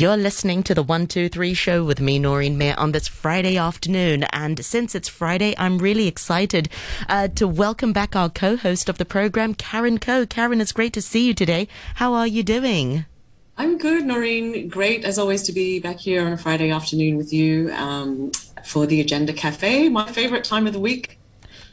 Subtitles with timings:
[0.00, 4.22] You're listening to the 123 show with me, Noreen Mayer, on this Friday afternoon.
[4.32, 6.70] And since it's Friday, I'm really excited
[7.10, 10.24] uh, to welcome back our co host of the program, Karen Coe.
[10.24, 11.68] Karen, it's great to see you today.
[11.96, 13.04] How are you doing?
[13.58, 14.70] I'm good, Noreen.
[14.70, 18.32] Great, as always, to be back here on a Friday afternoon with you um,
[18.64, 21.18] for the Agenda Cafe, my favorite time of the week.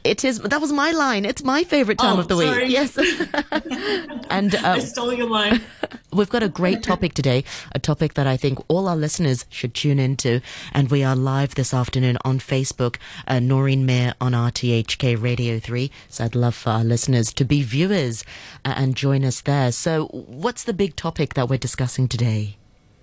[0.07, 0.39] It is.
[0.39, 1.25] That was my line.
[1.25, 2.63] It's my favorite time Oh, of the sorry.
[2.63, 2.71] week.
[2.71, 2.97] Yes.
[4.29, 5.61] and uh, I stole your line.
[6.13, 7.43] We've got a great topic today,
[7.73, 10.41] a topic that I think all our listeners should tune into.
[10.73, 12.95] And we are live this afternoon on Facebook,
[13.27, 15.91] uh, Noreen Mayer on RTHK Radio 3.
[16.09, 18.23] So I'd love for our listeners to be viewers
[18.65, 19.71] uh, and join us there.
[19.73, 22.55] So, what's the big topic that we're discussing today?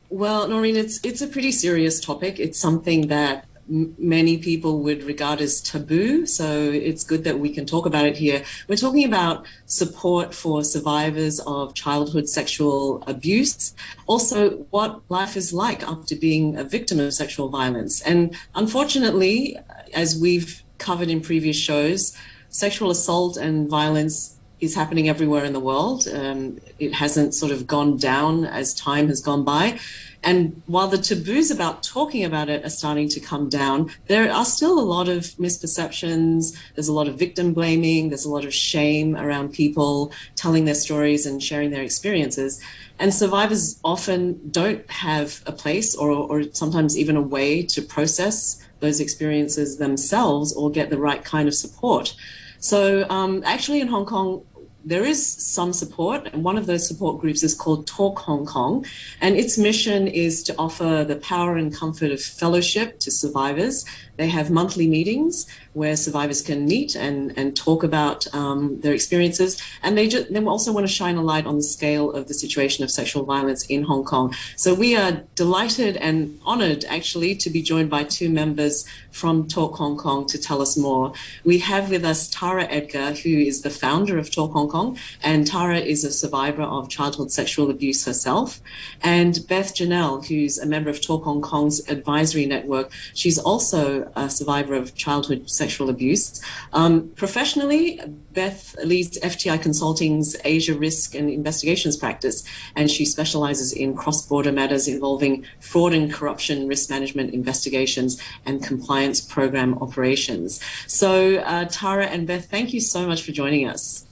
[0.09, 2.39] Well, Noreen, it's it's a pretty serious topic.
[2.41, 6.27] It's something that many people would regard as taboo.
[6.27, 8.45] So it's good that we can talk about it here.
[8.69, 13.75] We're talking about support for survivors of childhood sexual abuse.
[14.06, 18.01] Also, what life is like after being a victim of sexual violence.
[18.03, 19.59] And unfortunately,
[19.95, 22.17] as we've covered in previous shows,
[22.49, 26.06] sexual assault and violence is happening everywhere in the world.
[26.09, 29.78] Um, it hasn't sort of gone down as time has gone by.
[30.25, 34.44] And while the taboos about talking about it are starting to come down, there are
[34.44, 36.56] still a lot of misperceptions.
[36.75, 38.08] There's a lot of victim blaming.
[38.08, 42.62] There's a lot of shame around people telling their stories and sharing their experiences.
[42.98, 48.62] And survivors often don't have a place or, or sometimes even a way to process
[48.81, 52.14] those experiences themselves or get the right kind of support.
[52.61, 54.47] So, um, actually, in Hong Kong,
[54.85, 58.85] there is some support, and one of those support groups is called Talk Hong Kong.
[59.21, 63.85] And its mission is to offer the power and comfort of fellowship to survivors.
[64.17, 69.61] They have monthly meetings where survivors can meet and, and talk about um, their experiences.
[69.83, 72.34] And they, just, they also want to shine a light on the scale of the
[72.34, 74.34] situation of sexual violence in Hong Kong.
[74.56, 79.77] So we are delighted and honored, actually, to be joined by two members from Talk
[79.77, 81.12] Hong Kong to tell us more.
[81.44, 85.47] We have with us Tara Edgar, who is the founder of Talk Hong Kong, and
[85.47, 88.61] Tara is a survivor of childhood sexual abuse herself.
[89.03, 94.28] And Beth Janelle, who's a member of Talk Hong Kong's advisory network, she's also a
[94.31, 96.42] survivor of childhood sexual abuse.
[96.72, 98.00] Um, professionally,
[98.32, 102.44] Beth leads FTI Consulting's Asia Risk and Investigations practice,
[102.76, 108.62] and she specializes in cross border matters involving fraud and corruption risk management investigations and
[108.62, 110.60] compliance program operations.
[110.87, 114.06] So, uh, Tara and Beth, thank you so much for joining us.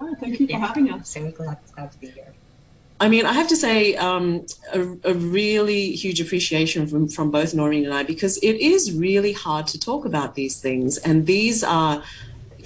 [0.00, 1.10] Oh, thank you for having us.
[1.10, 2.34] So glad, glad to be here.
[3.00, 4.44] I mean, I have to say um,
[4.74, 9.32] a, a really huge appreciation from, from both Noreen and I because it is really
[9.32, 10.98] hard to talk about these things.
[10.98, 12.02] And these are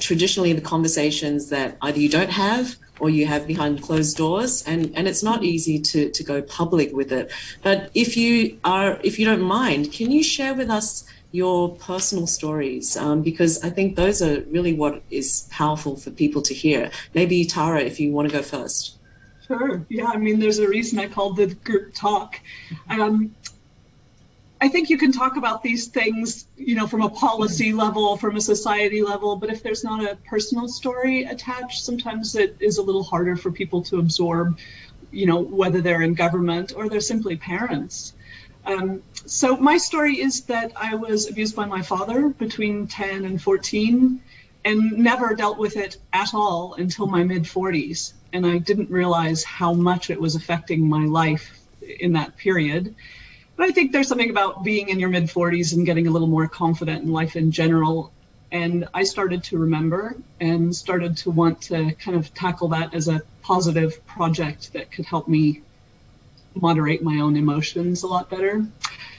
[0.01, 4.93] traditionally the conversations that either you don't have or you have behind closed doors and,
[4.97, 7.31] and it's not easy to, to go public with it.
[7.63, 12.27] But if you are if you don't mind, can you share with us your personal
[12.27, 12.97] stories?
[12.97, 16.91] Um, because I think those are really what is powerful for people to hear.
[17.15, 18.94] Maybe Tara, if you want to go first.
[19.47, 19.85] Sure.
[19.91, 22.41] Yeah, I mean, there's a reason I called the group talk.
[22.89, 23.35] Um,
[24.61, 28.37] I think you can talk about these things, you know, from a policy level, from
[28.37, 32.83] a society level, but if there's not a personal story attached, sometimes it is a
[32.83, 34.59] little harder for people to absorb,
[35.11, 38.15] you know, whether they're in government or they're simply parents.
[38.65, 43.43] Um, so my story is that I was abused by my father between 10 and
[43.43, 44.23] 14
[44.65, 48.13] and never dealt with it at all until my mid 40s.
[48.33, 51.61] And I didn't realize how much it was affecting my life
[52.01, 52.95] in that period.
[53.57, 56.29] But I think there's something about being in your mid 40s and getting a little
[56.29, 58.13] more confident in life in general.
[58.51, 63.09] And I started to remember and started to want to kind of tackle that as
[63.09, 65.63] a positive project that could help me
[66.55, 68.65] moderate my own emotions a lot better.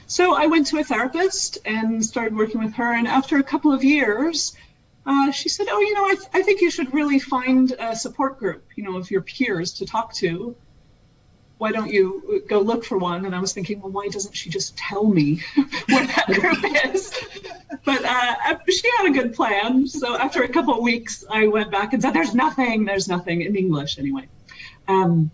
[0.06, 2.92] So I went to a therapist and started working with her.
[2.92, 4.56] And after a couple of years,
[5.06, 7.94] uh, she said, "Oh, you know, I, th- I think you should really find a
[7.94, 10.56] support group, you know, of your peers to talk to.
[11.58, 14.50] Why don't you go look for one?" And I was thinking, well, why doesn't she
[14.50, 15.42] just tell me
[15.88, 16.58] where that group
[16.92, 17.12] is?
[17.84, 19.86] But uh, she had a good plan.
[19.86, 22.84] So after a couple of weeks, I went back and said, "There's nothing.
[22.84, 24.28] There's nothing in English anyway."
[24.88, 25.30] Um,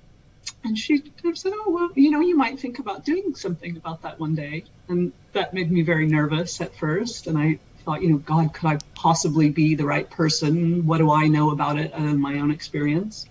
[0.64, 3.78] and she kind of said, "Oh, well, you know, you might think about doing something
[3.78, 8.02] about that one day." And that made me very nervous at first, and I thought,
[8.02, 10.86] you know, God, could I possibly be the right person?
[10.86, 13.26] What do I know about it other than my own experience?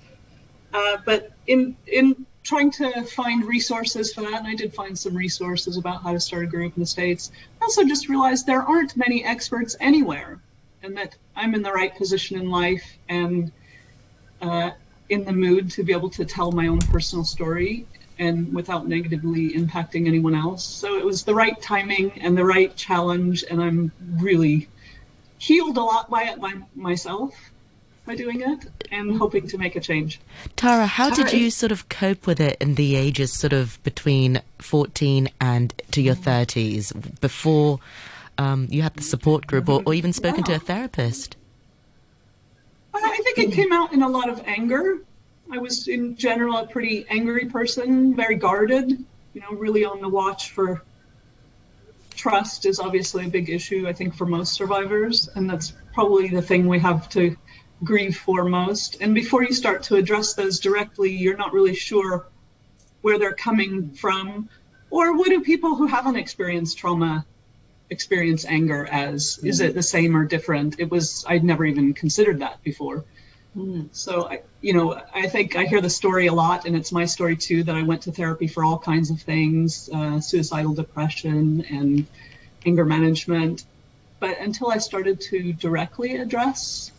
[0.74, 5.16] Uh, but in in trying to find resources for that, and I did find some
[5.16, 7.32] resources about how to start a group in the States.
[7.60, 10.40] I also just realized there aren't many experts anywhere,
[10.84, 13.52] and that I'm in the right position in life and
[14.42, 14.72] uh,
[15.10, 17.86] in the mood to be able to tell my own personal story
[18.22, 20.64] and without negatively impacting anyone else.
[20.64, 24.70] So it was the right timing and the right challenge, and I'm really
[25.40, 27.34] healed a lot by it by myself
[28.06, 30.20] by doing it and hoping to make a change.
[30.56, 33.82] Tara, how Tara, did you sort of cope with it in the ages sort of
[33.82, 37.80] between 14 and to your 30s before
[38.38, 40.46] um, you had the support group or, or even spoken yeah.
[40.46, 41.38] to a therapist?
[42.94, 45.00] I think it came out in a lot of anger.
[45.52, 48.90] I was in general a pretty angry person, very guarded,
[49.34, 50.82] you know, really on the watch for
[52.16, 55.30] trust is obviously a big issue, I think, for most survivors.
[55.36, 57.36] And that's probably the thing we have to
[57.84, 59.02] grieve for most.
[59.02, 62.28] And before you start to address those directly, you're not really sure
[63.02, 64.48] where they're coming from.
[64.90, 67.26] Or what do people who haven't experienced trauma
[67.90, 69.38] experience anger as?
[69.38, 69.48] Mm-hmm.
[69.48, 70.80] Is it the same or different?
[70.80, 73.04] It was, I'd never even considered that before.
[73.58, 73.88] Mm-hmm.
[73.92, 77.06] So, I, you know, I think I hear the story a lot, and it's my
[77.06, 81.66] story too that I went to therapy for all kinds of things uh, suicidal depression
[81.70, 82.06] and
[82.66, 83.66] anger management.
[84.20, 86.92] But until I started to directly address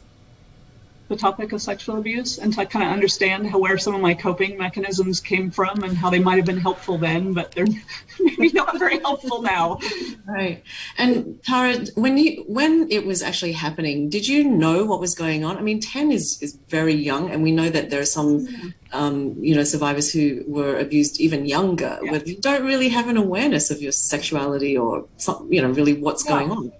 [1.12, 4.14] the topic of sexual abuse and to kind of understand how where some of my
[4.14, 7.66] coping mechanisms came from and how they might have been helpful then, but they're
[8.20, 9.78] maybe not very helpful now.
[10.26, 10.64] Right.
[10.96, 15.44] And Tara, when you when it was actually happening, did you know what was going
[15.44, 15.58] on?
[15.58, 18.48] I mean, ten is is very young, and we know that there are some.
[18.94, 22.10] Um, you know, survivors who were abused even younger, yeah.
[22.10, 25.94] where you don't really have an awareness of your sexuality or, some, you know, really
[25.94, 26.32] what's yeah.
[26.32, 26.72] going on.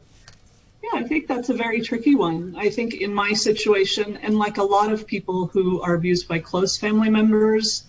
[0.94, 2.54] I think that's a very tricky one.
[2.56, 6.38] I think in my situation, and like a lot of people who are abused by
[6.38, 7.84] close family members,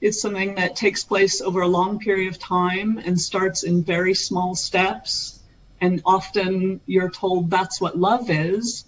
[0.00, 4.14] it's something that takes place over a long period of time and starts in very
[4.14, 5.40] small steps.
[5.80, 8.84] And often you're told that's what love is.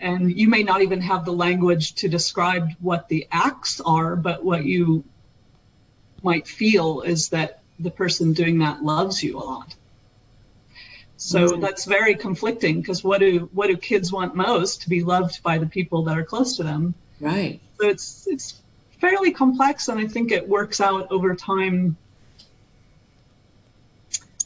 [0.00, 4.44] And you may not even have the language to describe what the acts are, but
[4.44, 5.04] what you
[6.22, 9.74] might feel is that the person doing that loves you a lot.
[11.18, 11.60] So mm-hmm.
[11.60, 14.82] that's very conflicting because what do what do kids want most?
[14.82, 16.94] To be loved by the people that are close to them.
[17.20, 17.60] Right.
[17.80, 18.60] So it's it's
[19.00, 21.96] fairly complex, and I think it works out over time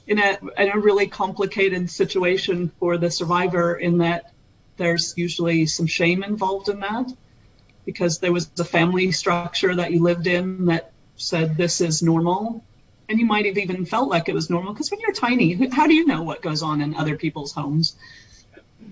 [0.07, 3.75] in a in a really complicated situation for the survivor.
[3.75, 4.33] In that
[4.79, 7.13] there's usually some shame involved in that
[7.85, 12.65] because there was a family structure that you lived in that said this is normal
[13.13, 15.87] and you might have even felt like it was normal because when you're tiny how
[15.87, 17.95] do you know what goes on in other people's homes?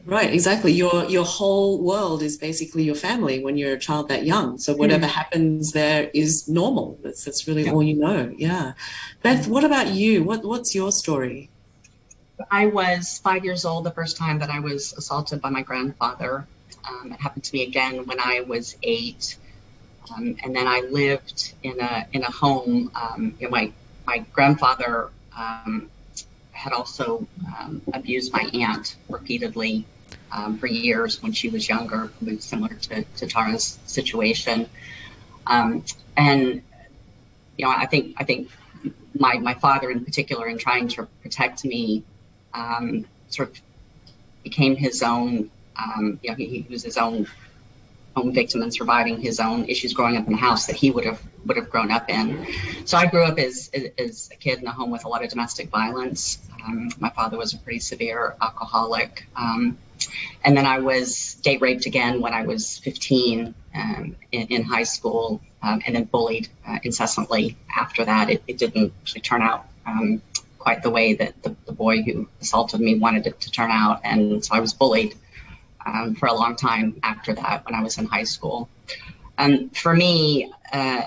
[0.07, 0.73] Right exactly.
[0.73, 4.59] Your your whole world is basically your family when you're a child that young.
[4.59, 5.11] So whatever mm.
[5.11, 6.99] happens there is normal.
[7.03, 7.73] That's that's really yeah.
[7.73, 8.33] all you know.
[8.37, 8.75] Yeah.
[9.23, 10.23] Beth what about you?
[10.23, 11.51] What what's your story?
[12.51, 16.47] I was five years old the first time that i was assaulted by my grandfather.
[16.89, 19.37] Um, it happened to me again when i was eight.
[20.11, 22.91] Um, and then I lived in a in a home.
[22.95, 23.73] Um, you know, my
[24.11, 25.89] my grandfather um,
[26.51, 27.27] had also
[27.57, 29.87] um, abused my aunt repeatedly
[30.33, 32.11] um, for years when she was younger,
[32.41, 34.69] similar to, to Tara's situation.
[35.47, 35.85] Um,
[36.17, 36.63] and
[37.57, 38.51] you know, I think I think
[39.15, 42.03] my my father in particular, in trying to protect me,
[42.53, 43.63] um, sort of
[44.43, 45.51] became his own.
[45.83, 47.27] Um, you know, he, he was his own
[48.21, 51.05] own victim and surviving his own issues growing up in the house that he would
[51.05, 52.47] have would have grown up in.
[52.85, 55.31] So I grew up as as a kid in a home with a lot of
[55.31, 56.39] domestic violence.
[56.65, 59.79] Um, my father was a pretty severe alcoholic, um,
[60.45, 64.83] and then I was date raped again when I was 15 um, in, in, high
[64.83, 68.29] school, um, and then bullied uh, incessantly after that.
[68.29, 70.21] It, it, didn't actually turn out um,
[70.59, 74.01] quite the way that the, the, boy who assaulted me wanted it to turn out,
[74.05, 75.15] and so I was bullied
[75.85, 78.69] um, for a long time after that when I was in high school.
[79.39, 81.03] And for me, uh,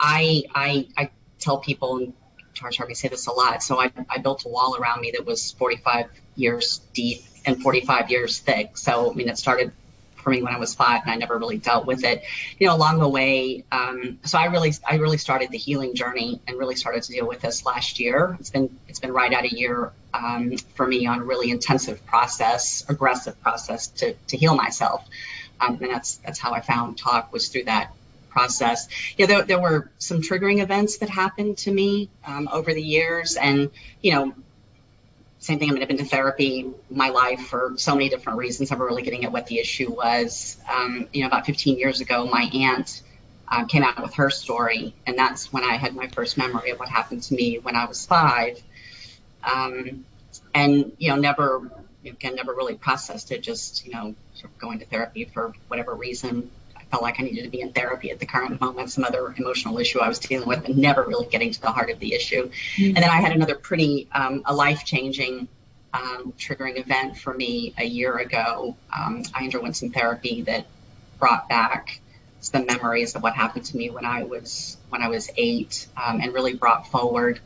[0.00, 2.12] I, I, I tell people, and
[2.54, 5.26] Charles me say this a lot, so I, I built a wall around me that
[5.26, 6.06] was 45
[6.36, 8.76] years deep and 45 years thick.
[8.76, 9.72] So, I mean, it started
[10.26, 12.24] for me when I was five, and I never really dealt with it.
[12.58, 16.40] You know, along the way, um, so I really, I really started the healing journey
[16.48, 18.36] and really started to deal with this last year.
[18.40, 22.04] It's been, it's been right out a year um, for me on a really intensive
[22.06, 25.08] process, aggressive process to to heal myself,
[25.60, 27.92] um, and that's that's how I found talk was through that
[28.28, 28.88] process.
[29.16, 33.36] Yeah, there, there were some triggering events that happened to me um, over the years,
[33.36, 33.70] and
[34.02, 34.34] you know
[35.46, 35.70] same thing.
[35.70, 38.70] I mean, I've been to therapy my life for so many different reasons.
[38.72, 40.56] Never really getting at what the issue was.
[40.68, 43.02] Um, you know, about 15 years ago, my aunt
[43.46, 46.80] uh, came out with her story, and that's when I had my first memory of
[46.80, 48.60] what happened to me when I was five.
[49.44, 50.04] Um,
[50.52, 51.70] and you know, never
[52.04, 53.40] again, never really processed it.
[53.40, 56.50] Just you know, sort of going to therapy for whatever reason
[56.96, 59.78] felt like I needed to be in therapy at the current moment, some other emotional
[59.78, 62.48] issue I was dealing with, and never really getting to the heart of the issue.
[62.48, 62.84] Mm-hmm.
[62.84, 65.46] And then I had another pretty, um, a life changing
[65.92, 68.76] um, triggering event for me a year ago.
[68.96, 70.66] Um, I underwent some therapy that
[71.18, 72.00] brought back
[72.40, 76.22] some memories of what happened to me when I was when I was eight, um,
[76.22, 77.40] and really brought forward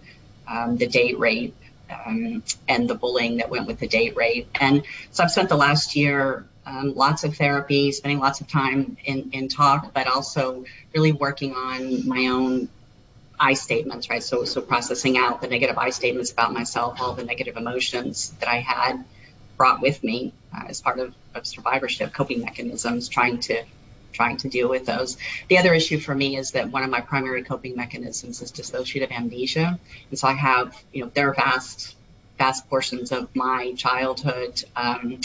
[0.46, 1.56] um, the date rape
[1.90, 4.48] um, and the bullying that went with the date rape.
[4.60, 8.96] And so I've spent the last year um, lots of therapy, spending lots of time
[9.04, 12.68] in, in talk, but also really working on my own
[13.38, 14.22] I statements, right?
[14.22, 18.48] So, so processing out the negative I statements about myself, all the negative emotions that
[18.48, 19.04] I had
[19.56, 23.64] brought with me uh, as part of, of survivorship, coping mechanisms, trying to
[24.12, 25.16] trying to deal with those.
[25.48, 29.12] The other issue for me is that one of my primary coping mechanisms is dissociative
[29.12, 29.78] amnesia,
[30.10, 31.96] and so I have, you know, there are vast
[32.36, 34.64] vast portions of my childhood.
[34.74, 35.20] Um,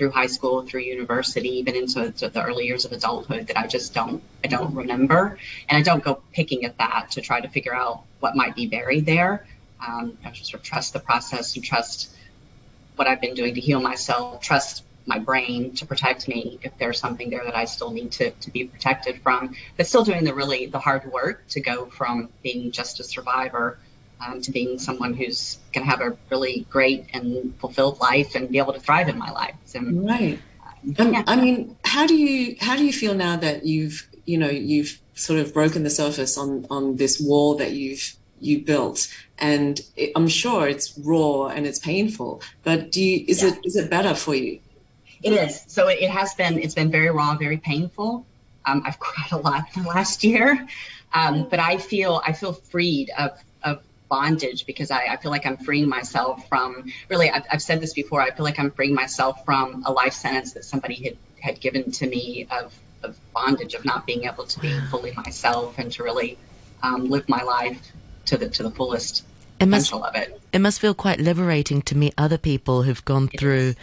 [0.00, 3.92] through high school, through university, even into the early years of adulthood that I just
[3.92, 5.36] don't I don't remember,
[5.68, 8.66] and I don't go picking at that to try to figure out what might be
[8.66, 9.46] buried there.
[9.86, 12.16] Um, I just sort of trust the process and trust
[12.96, 14.40] what I've been doing to heal myself.
[14.40, 18.30] Trust my brain to protect me if there's something there that I still need to,
[18.30, 22.30] to be protected from, but still doing the really the hard work to go from
[22.42, 23.78] being just a survivor
[24.24, 28.50] um, to being someone who's going to have a really great and fulfilled life and
[28.50, 29.54] be able to thrive in my life.
[29.64, 30.38] So, right.
[30.98, 31.24] Um, yeah.
[31.26, 35.00] I mean, how do you how do you feel now that you've you know you've
[35.14, 39.06] sort of broken the surface on on this wall that you've you built
[39.38, 43.50] and it, i'm sure it's raw and it's painful but do you is yeah.
[43.50, 44.58] it is it better for you
[45.22, 48.24] it is so it, it has been it's been very raw very painful
[48.64, 50.66] um, i've cried a lot in the last year
[51.12, 53.38] um, but i feel i feel freed of of
[54.10, 57.94] bondage because I, I, feel like I'm freeing myself from really, I've, I've, said this
[57.94, 61.60] before, I feel like I'm freeing myself from a life sentence that somebody had, had
[61.60, 65.90] given to me of, of bondage, of not being able to be fully myself and
[65.92, 66.36] to really
[66.82, 67.80] um, live my life
[68.26, 69.24] to the, to the fullest
[69.60, 70.40] it must, potential of it.
[70.52, 73.68] It must feel quite liberating to meet other people who've gone it through.
[73.68, 73.76] Is.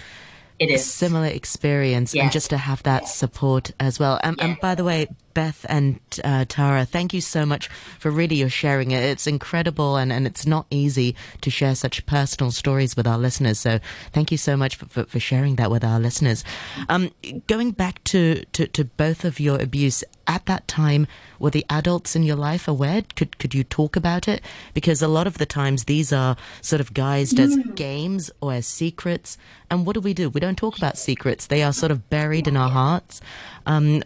[0.60, 0.82] It is.
[0.82, 2.24] A similar experience yes.
[2.24, 4.20] and just to have that support as well.
[4.24, 4.46] And, yes.
[4.46, 7.68] and by the way, Beth and uh, Tara, thank you so much
[8.00, 9.04] for really your sharing it.
[9.04, 13.60] It's incredible and, and it's not easy to share such personal stories with our listeners.
[13.60, 13.80] So
[14.14, 16.44] thank you so much for, for, for sharing that with our listeners.
[16.90, 17.12] Um,
[17.46, 21.08] going back to, to, to both of your abuse, at that time,
[21.40, 23.04] were the adults in your life aware?
[23.16, 24.42] Could could you talk about it?
[24.74, 27.76] Because a lot of the times these are sort of guised as mm.
[27.76, 29.38] games or as secrets.
[29.72, 30.30] And what do we do?
[30.30, 31.48] We don't talk about secrets.
[31.48, 33.22] They are sort of buried in our hearts.
[33.68, 34.02] Um,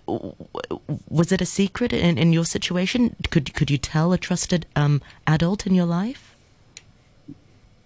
[1.07, 3.15] was it a secret in, in your situation?
[3.29, 6.35] Could could you tell a trusted um, adult in your life?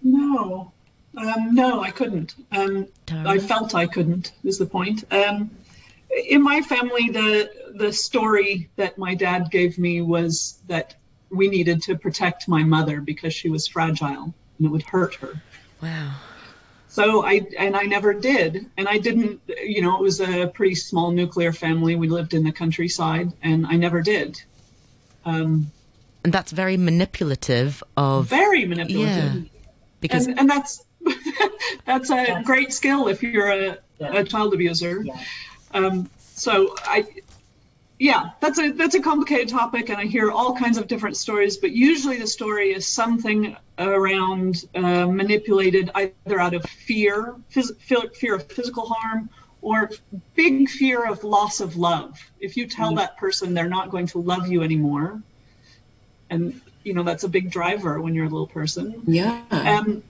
[0.02, 0.72] No,
[1.16, 2.34] um, no, I couldn't.
[2.50, 4.32] Um, I felt I couldn't.
[4.42, 5.04] Is the point?
[5.10, 5.50] Um,
[6.28, 10.94] in my family, the the story that my dad gave me was that
[11.30, 15.34] we needed to protect my mother because she was fragile and it would hurt her.
[15.82, 16.14] Wow.
[16.96, 19.42] So I and I never did, and I didn't.
[19.48, 21.94] You know, it was a pretty small nuclear family.
[21.94, 24.40] We lived in the countryside, and I never did.
[25.26, 25.70] Um,
[26.24, 27.82] and that's very manipulative.
[27.98, 29.34] Of very manipulative.
[29.34, 29.40] Yeah,
[30.00, 30.86] because and, and that's
[31.84, 35.02] that's a great skill if you're a, a child abuser.
[35.02, 35.20] Yeah.
[35.74, 37.06] Um, so I
[37.98, 41.56] yeah, that's a that's a complicated topic, and I hear all kinds of different stories.
[41.56, 48.34] But usually, the story is something around uh, manipulated either out of fear, phys- fear
[48.34, 49.30] of physical harm,
[49.62, 49.90] or
[50.34, 52.18] big fear of loss of love.
[52.38, 52.98] If you tell mm-hmm.
[52.98, 55.22] that person they're not going to love you anymore,
[56.28, 59.02] and you know that's a big driver when you're a little person.
[59.06, 59.42] Yeah.
[59.50, 60.02] Um,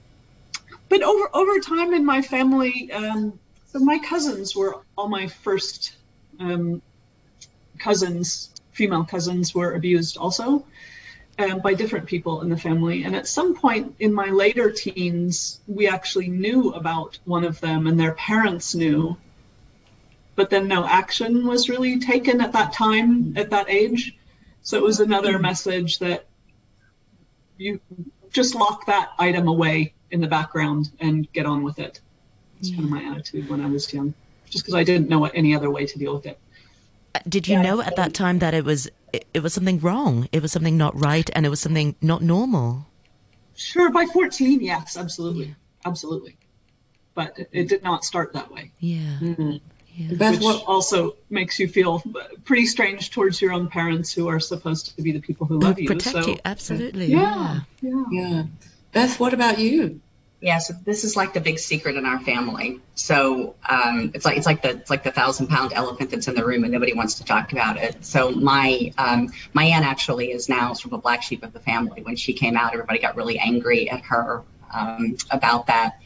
[0.89, 5.95] but over over time in my family, um, so my cousins were all my first
[6.39, 6.81] um,
[7.79, 10.65] cousins, female cousins, were abused also
[11.39, 13.03] um, by different people in the family.
[13.03, 17.87] And at some point in my later teens, we actually knew about one of them,
[17.87, 19.17] and their parents knew.
[20.35, 24.17] But then no action was really taken at that time, at that age.
[24.61, 26.27] So it was another message that
[27.57, 27.79] you
[28.31, 32.01] just lock that item away in the background and get on with it.
[32.59, 32.77] It's yeah.
[32.77, 34.13] kind of my attitude when I was young,
[34.49, 36.39] just because I didn't know any other way to deal with it.
[37.27, 40.27] Did you yeah, know at that time that it was it, it, was something wrong?
[40.31, 42.87] It was something not right, and it was something not normal.
[43.55, 45.53] Sure, by fourteen, yes, absolutely, yeah.
[45.85, 46.37] absolutely.
[47.13, 48.71] But it, it, did not start that way.
[48.79, 49.17] Yeah.
[49.19, 49.55] Mm-hmm.
[49.95, 50.15] yeah.
[50.17, 52.03] Beth, what also makes you feel
[52.45, 55.79] pretty strange towards your own parents, who are supposed to be the people who love
[55.79, 55.87] you.
[55.87, 57.07] Protect so, you, absolutely.
[57.07, 58.43] Yeah, yeah, yeah.
[58.93, 59.99] Beth, what about you?
[60.39, 62.79] Yeah, so this is like the big secret in our family.
[62.93, 66.35] So um, it's like it's like the it's like the thousand pound elephant that's in
[66.35, 68.05] the room and nobody wants to talk about it.
[68.05, 71.59] So my um, my aunt actually is now sort of a black sheep of the
[71.59, 72.03] family.
[72.03, 75.99] When she came out, everybody got really angry at her um, about that.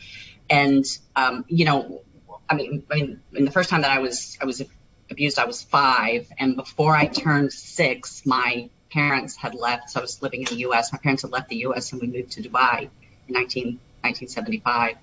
[0.50, 0.86] And
[1.18, 2.02] um, you know,
[2.50, 4.62] I mean, I mean, the first time that I was I was
[5.10, 9.90] abused, I was five, and before I turned six, my parents had left.
[9.90, 10.94] So I was living in the U.S.
[10.94, 11.92] My parents had left the U.S.
[11.92, 12.90] and we moved to Dubai
[13.28, 13.78] in 19.
[14.02, 14.96] 1975.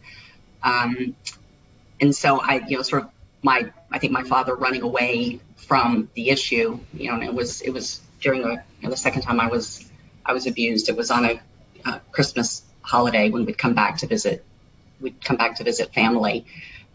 [0.62, 1.16] Um,
[2.00, 3.10] and so I, you know, sort of
[3.42, 7.70] my, I think my father running away from the issue, you know, it was, it
[7.70, 9.90] was during the, you know, the second time I was,
[10.24, 10.88] I was abused.
[10.88, 11.40] It was on a,
[11.84, 14.44] a Christmas holiday when we'd come back to visit,
[15.00, 16.46] we'd come back to visit family.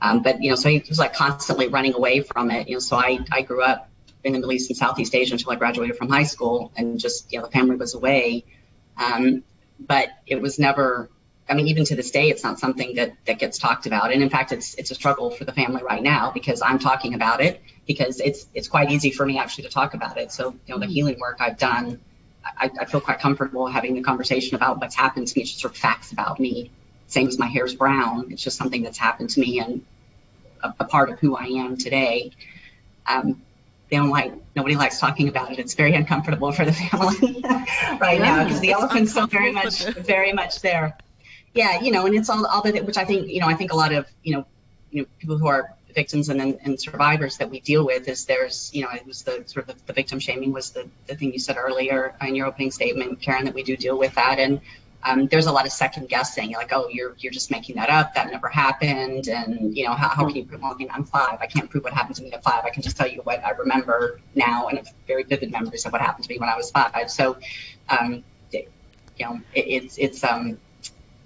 [0.01, 2.67] Um, but, you know, so he was like constantly running away from it.
[2.67, 3.89] You know, so I, I grew up
[4.24, 7.31] in the Middle East and Southeast Asia until I graduated from high school and just,
[7.31, 8.43] you know, the family was away.
[8.98, 9.43] Um,
[9.79, 11.10] but it was never
[11.50, 14.13] I mean, even to this day, it's not something that that gets talked about.
[14.13, 17.13] And in fact, it's it's a struggle for the family right now because I'm talking
[17.13, 20.31] about it because it's it's quite easy for me actually to talk about it.
[20.31, 22.00] So you know, the healing work I've done,
[22.45, 25.41] I, I feel quite comfortable having the conversation about what's happened to me.
[25.41, 26.71] It's just sort of facts about me.
[27.07, 28.31] Same as my hair's brown.
[28.31, 29.85] It's just something that's happened to me and
[30.63, 32.31] a, a part of who I am today.
[33.05, 33.41] Um,
[33.89, 35.59] they don't like nobody likes talking about it.
[35.59, 37.41] It's very uncomfortable for the family
[38.00, 40.97] right yeah, now because the elephant's still very much very much there
[41.53, 43.75] yeah, you know, and it's all all which I think you know I think a
[43.75, 44.45] lot of you know
[44.91, 48.72] you know people who are victims and and survivors that we deal with is there's
[48.74, 51.31] you know it was the sort of the, the victim shaming was the the thing
[51.31, 54.62] you said earlier in your opening statement, Karen, that we do deal with that and.
[55.05, 58.13] Um, there's a lot of second guessing, like, oh, you're you're just making that up.
[58.13, 60.62] That never happened, and you know, how, how can you prove?
[60.77, 61.39] Mean, I'm five.
[61.41, 62.63] I can't prove what happened to me at five.
[62.63, 65.91] I can just tell you what I remember now, and it's very vivid memories of
[65.91, 67.12] what happened to me when I was five.
[67.12, 67.36] So,
[67.89, 68.65] um, you
[69.19, 70.57] know, it, it's it's um,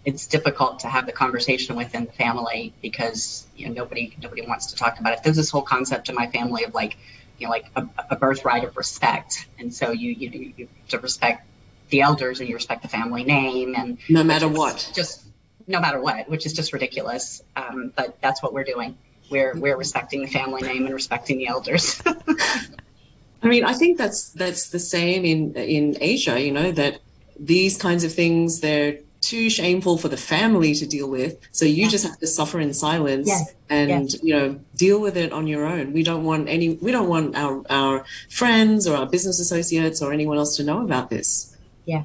[0.08, 4.68] it's difficult to have the conversation within the family because you know nobody nobody wants
[4.68, 5.20] to talk about it.
[5.22, 6.98] There's this whole concept in my family of like
[7.38, 11.00] you know like a, a birthright of respect, and so you you you have to
[11.00, 11.46] respect
[11.90, 15.26] the elders and you respect the family name and no matter what, just
[15.68, 17.44] no matter what, which is just ridiculous.
[17.58, 18.98] Um, but that's what we're doing.
[19.30, 22.02] We're we're respecting the family name and respecting the elders.
[23.44, 26.42] I mean, I think that's that's the same in in Asia.
[26.42, 27.00] You know that
[27.38, 31.38] these kinds of things they're too shameful for the family to deal with.
[31.52, 31.90] So you yeah.
[31.90, 33.54] just have to suffer in silence yes.
[33.70, 34.24] and yes.
[34.24, 35.92] you know deal with it on your own.
[35.92, 36.76] We don't want any.
[36.76, 40.82] We don't want our our friends or our business associates or anyone else to know
[40.84, 41.58] about this.
[41.86, 42.04] Yeah,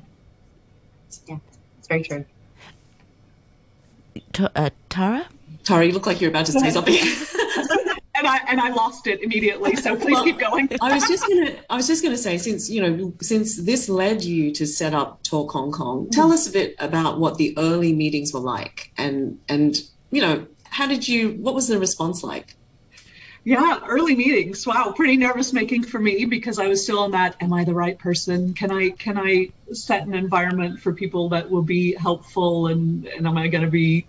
[1.28, 1.38] yeah,
[1.78, 2.24] it's very true.
[4.32, 5.26] T- uh, Tara.
[5.62, 6.94] Tara, you look like you're about to say something.
[8.22, 9.74] and I and I lost it immediately.
[9.76, 10.68] So please well, keep going.
[10.80, 14.22] I was just gonna I was just gonna say since you know since this led
[14.22, 17.92] you to set up Talk Hong Kong, tell us a bit about what the early
[17.92, 19.76] meetings were like, and and
[20.10, 22.56] you know how did you what was the response like?
[23.44, 24.64] Yeah, early meetings.
[24.64, 27.34] Wow, pretty nervous making for me because I was still in that.
[27.40, 28.54] Am I the right person?
[28.54, 33.26] Can I can I set an environment for people that will be helpful and and
[33.26, 34.06] am I going to be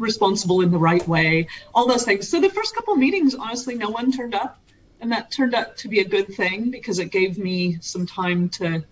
[0.00, 2.28] responsible in the right way, all those things.
[2.28, 4.58] So the first couple meetings, honestly, no one turned up.
[5.02, 8.50] And that turned out to be a good thing because it gave me some time
[8.50, 8.84] to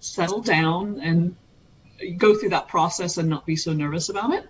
[0.00, 1.36] settle down and
[2.18, 4.48] go through that process and not be so nervous about it.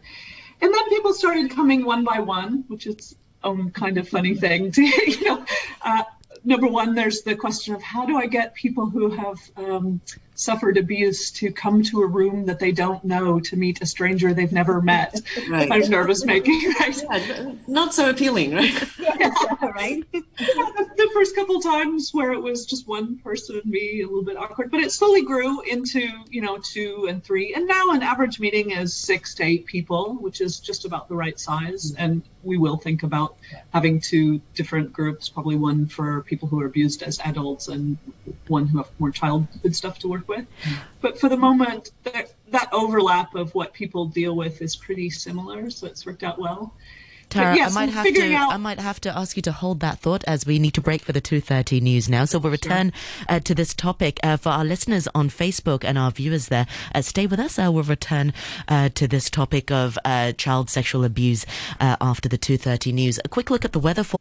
[0.62, 4.70] And then people started coming one by one, which is own kind of funny thing
[4.72, 5.44] to, you know,
[5.82, 6.04] uh,
[6.44, 10.00] number one, there's the question of how do I get people who have um,
[10.34, 14.34] suffered abuse to come to a room that they don't know to meet a stranger
[14.34, 15.20] they've never met.
[15.48, 15.70] Right.
[15.70, 17.02] I'm nervous making, right?
[17.02, 18.88] Yeah, not so appealing, right?
[18.98, 19.30] yeah,
[19.62, 20.04] right.
[20.36, 24.06] Yeah, the, the, first couple times where it was just one person and me, a
[24.06, 27.54] little bit awkward, but it slowly grew into, you know, two and three.
[27.54, 31.14] And now an average meeting is six to eight people, which is just about the
[31.14, 31.92] right size.
[31.92, 32.02] Mm-hmm.
[32.02, 33.36] And we will think about
[33.72, 37.96] having two different groups, probably one for people who are abused as adults and
[38.48, 40.46] one who have more childhood stuff to work work with.
[41.00, 45.70] But for the moment, that, that overlap of what people deal with is pretty similar,
[45.70, 46.74] so it's worked out well.
[47.30, 48.34] Tara, yes, I might have to.
[48.34, 48.52] Out...
[48.52, 51.02] I might have to ask you to hold that thought as we need to break
[51.02, 52.26] for the two thirty news now.
[52.26, 53.26] So we'll return sure.
[53.28, 56.66] uh, to this topic uh, for our listeners on Facebook and our viewers there.
[56.94, 57.58] Uh, stay with us.
[57.58, 58.34] Uh, we'll return
[58.68, 61.46] uh, to this topic of uh, child sexual abuse
[61.80, 63.18] after the two thirty news.
[63.24, 64.18] A quick look at the weather for.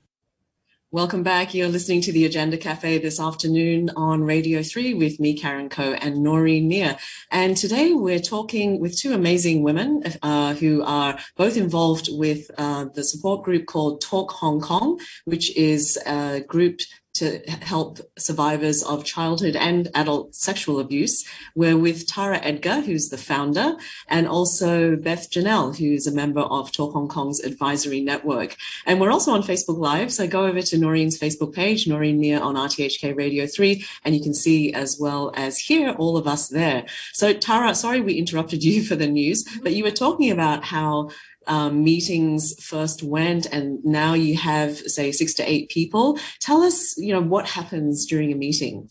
[0.93, 1.55] Welcome back.
[1.55, 5.93] You're listening to the Agenda Cafe this afternoon on Radio 3 with me, Karen Coe,
[5.93, 6.97] and Noreen Mir.
[7.31, 12.85] And today we're talking with two amazing women uh, who are both involved with uh,
[12.93, 16.81] the support group called Talk Hong Kong, which is a group
[17.13, 21.23] to help survivors of childhood and adult sexual abuse.
[21.55, 23.75] We're with Tara Edgar, who's the founder,
[24.07, 28.55] and also Beth Janelle, who's a member of Talk Hong Kong's advisory network.
[28.85, 30.11] And we're also on Facebook Live.
[30.11, 34.21] So go over to Noreen's Facebook page, Noreen Mir on RTHK Radio 3, and you
[34.21, 36.85] can see as well as hear all of us there.
[37.13, 41.09] So Tara, sorry we interrupted you for the news, but you were talking about how
[41.47, 46.19] um, meetings first went and now you have say six to eight people.
[46.39, 48.89] Tell us you know what happens during a meeting.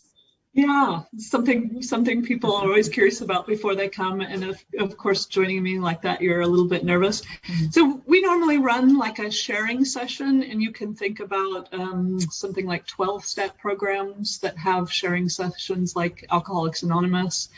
[0.54, 4.20] Yeah something something people are always curious about before they come.
[4.20, 7.22] And of, of course joining a meeting like that you're a little bit nervous.
[7.22, 7.70] Mm-hmm.
[7.70, 12.66] so we normally run like a sharing session and you can think about um, something
[12.66, 17.48] like 12 step programs that have sharing sessions like alcoholics anonymous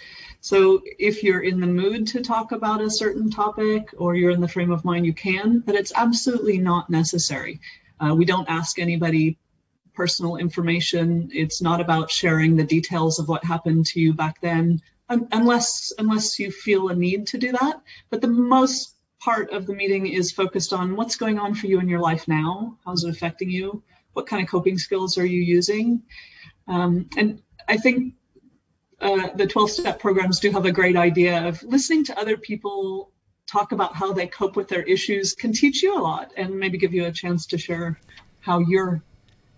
[0.44, 4.42] so if you're in the mood to talk about a certain topic or you're in
[4.42, 7.58] the frame of mind, you can, but it's absolutely not necessary.
[7.98, 9.38] Uh, we don't ask anybody
[9.94, 11.30] personal information.
[11.32, 16.38] It's not about sharing the details of what happened to you back then, unless unless
[16.38, 17.80] you feel a need to do that.
[18.10, 21.80] But the most part of the meeting is focused on what's going on for you
[21.80, 22.76] in your life now.
[22.84, 23.82] How's it affecting you?
[24.12, 26.02] What kind of coping skills are you using?
[26.68, 28.12] Um, and I think
[29.04, 33.10] uh, the 12 step programs do have a great idea of listening to other people
[33.46, 36.78] talk about how they cope with their issues can teach you a lot and maybe
[36.78, 38.00] give you a chance to share
[38.40, 39.02] how you're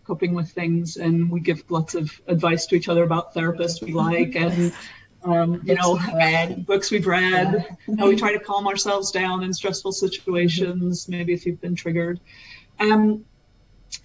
[0.04, 3.92] coping with things and we give lots of advice to each other about therapists we
[3.92, 4.72] like and
[5.24, 6.66] um, you know read.
[6.66, 7.94] books we've read yeah.
[7.98, 12.18] how we try to calm ourselves down in stressful situations maybe if you've been triggered
[12.80, 13.24] um,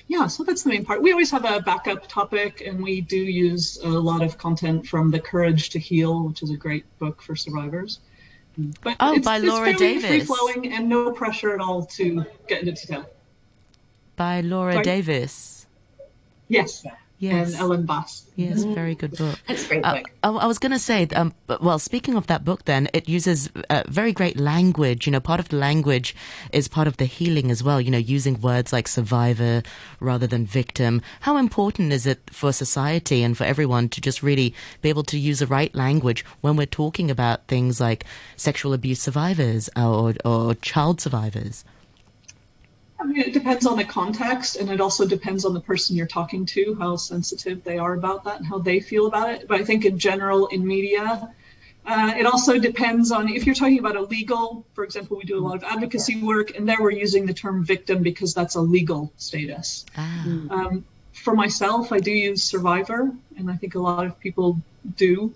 [0.07, 1.01] yeah, so that's the main part.
[1.01, 5.11] We always have a backup topic, and we do use a lot of content from
[5.11, 7.99] The Courage to Heal, which is a great book for survivors.
[8.83, 10.05] But oh, it's, by it's Laura Davis.
[10.05, 13.05] Free flowing and no pressure at all to get into detail.
[14.17, 14.83] By Laura Sorry?
[14.83, 15.65] Davis.
[16.49, 16.85] Yes
[17.21, 17.51] yes.
[17.53, 18.23] and Ellen Bass.
[18.35, 18.73] Yes, mm-hmm.
[18.73, 19.39] very good book.
[19.47, 20.11] It's a great uh, book.
[20.23, 23.49] I, I, was going to say, um, well, speaking of that book, then it uses
[23.69, 25.05] uh, very great language.
[25.05, 26.15] You know, part of the language
[26.51, 27.79] is part of the healing as well.
[27.79, 29.61] You know, using words like survivor
[29.99, 31.01] rather than victim.
[31.21, 35.17] How important is it for society and for everyone to just really be able to
[35.17, 38.05] use the right language when we're talking about things like
[38.35, 41.63] sexual abuse survivors or, or child survivors?
[43.01, 46.05] I mean, it depends on the context, and it also depends on the person you're
[46.05, 49.47] talking to, how sensitive they are about that and how they feel about it.
[49.47, 51.33] But I think in general, in media,
[51.83, 55.39] uh, it also depends on if you're talking about a legal, for example, we do
[55.39, 58.61] a lot of advocacy work, and there we're using the term victim because that's a
[58.61, 59.83] legal status.
[59.97, 60.23] Ah.
[60.51, 64.61] Um, for myself, I do use survivor, and I think a lot of people
[64.95, 65.33] do.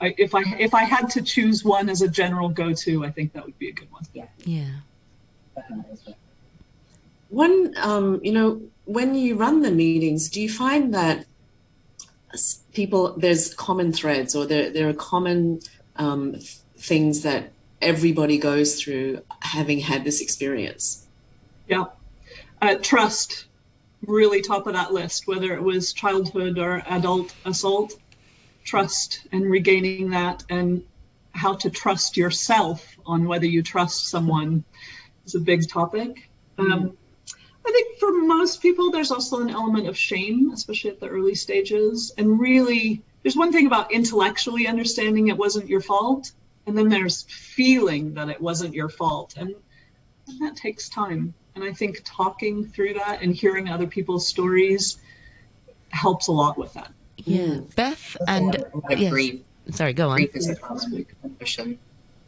[0.00, 3.32] I, if I if I had to choose one as a general go-to, I think
[3.34, 4.02] that would be a good one.
[4.12, 4.26] Yeah.
[4.44, 4.70] Yeah.
[7.34, 11.26] One, um, you know, when you run the meetings, do you find that
[12.72, 15.58] people there's common threads or there there are common
[15.96, 16.36] um,
[16.76, 17.50] things that
[17.82, 21.08] everybody goes through having had this experience?
[21.66, 21.86] Yeah,
[22.62, 23.46] uh, trust
[24.06, 27.94] really top of that list, whether it was childhood or adult assault.
[28.62, 30.84] Trust and regaining that and
[31.32, 34.62] how to trust yourself on whether you trust someone
[35.26, 36.30] is a big topic.
[36.58, 36.96] Um,
[37.66, 41.34] I think for most people, there's also an element of shame, especially at the early
[41.34, 42.12] stages.
[42.18, 46.32] And really, there's one thing about intellectually understanding it wasn't your fault,
[46.66, 49.34] and then there's feeling that it wasn't your fault.
[49.38, 49.54] And,
[50.28, 51.32] and that takes time.
[51.54, 54.98] And I think talking through that and hearing other people's stories
[55.90, 56.92] helps a lot with that.
[57.16, 57.60] Yeah.
[57.76, 59.10] Beth and yes.
[59.10, 59.40] grief.
[59.70, 60.16] Sorry, go on.
[60.16, 60.56] Grief is a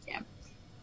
[0.07, 0.21] Yeah.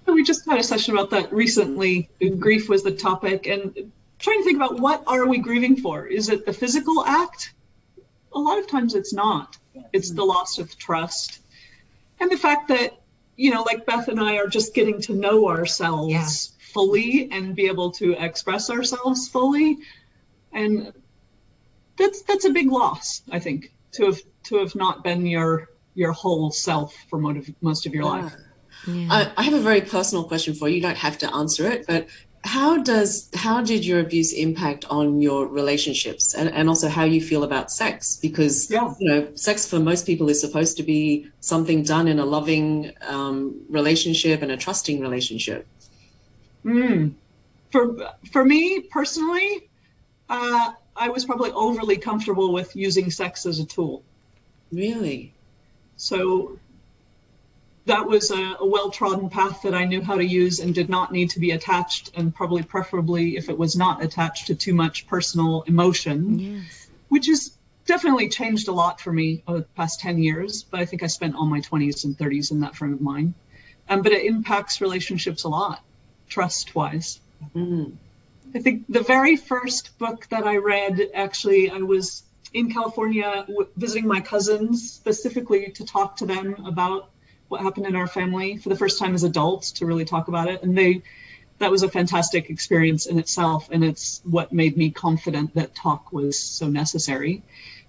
[0.07, 2.09] We just had a session about that recently.
[2.39, 3.91] Grief was the topic, and
[4.25, 6.07] trying to think about what are we grieving for?
[6.07, 7.53] Is it the physical act?
[8.33, 9.59] A lot of times it's not.
[9.93, 11.41] It's the loss of trust.
[12.21, 13.01] And the fact that,
[13.37, 16.27] you know, like Beth and I are just getting to know ourselves yeah.
[16.73, 19.79] fully and be able to express ourselves fully.
[20.53, 20.93] And
[21.99, 26.13] that's that's a big loss, I think, to have to have not been your your
[26.13, 28.33] whole self for most of your life.
[28.87, 29.33] Yeah.
[29.37, 30.77] I have a very personal question for you.
[30.77, 32.09] You don't have to answer it, but
[32.45, 36.35] how does how did your abuse impact on your relationships?
[36.35, 38.17] And, and also how you feel about sex?
[38.17, 38.95] Because yeah.
[38.99, 42.93] you know sex for most people is supposed to be something done in a loving
[43.09, 45.67] um, relationship and a trusting relationship.
[46.65, 47.13] Mm.
[47.71, 47.95] for
[48.33, 49.69] for me personally
[50.31, 54.03] uh, i was probably overly comfortable with using sex as a tool.
[54.73, 55.35] Really?
[55.97, 56.59] So
[57.87, 60.89] that was a, a well trodden path that I knew how to use and did
[60.89, 64.75] not need to be attached, and probably preferably if it was not attached to too
[64.75, 66.39] much personal emotion.
[66.39, 66.89] Yes.
[67.09, 67.53] which has
[67.87, 70.63] definitely changed a lot for me over the past 10 years.
[70.63, 73.35] But I think I spent all my 20s and 30s in that frame of mind.
[73.89, 75.83] Um, but it impacts relationships a lot,
[76.29, 77.21] trust wise.
[77.55, 77.93] Mm.
[78.55, 82.23] I think the very first book that I read, actually, I was
[82.55, 87.11] in California visiting my cousins specifically to talk to them about
[87.49, 90.49] what happened in our family for the first time as adults to really talk about
[90.49, 90.63] it.
[90.63, 91.03] And they,
[91.59, 93.69] that was a fantastic experience in itself.
[93.71, 97.43] And it's what made me confident that talk was so necessary.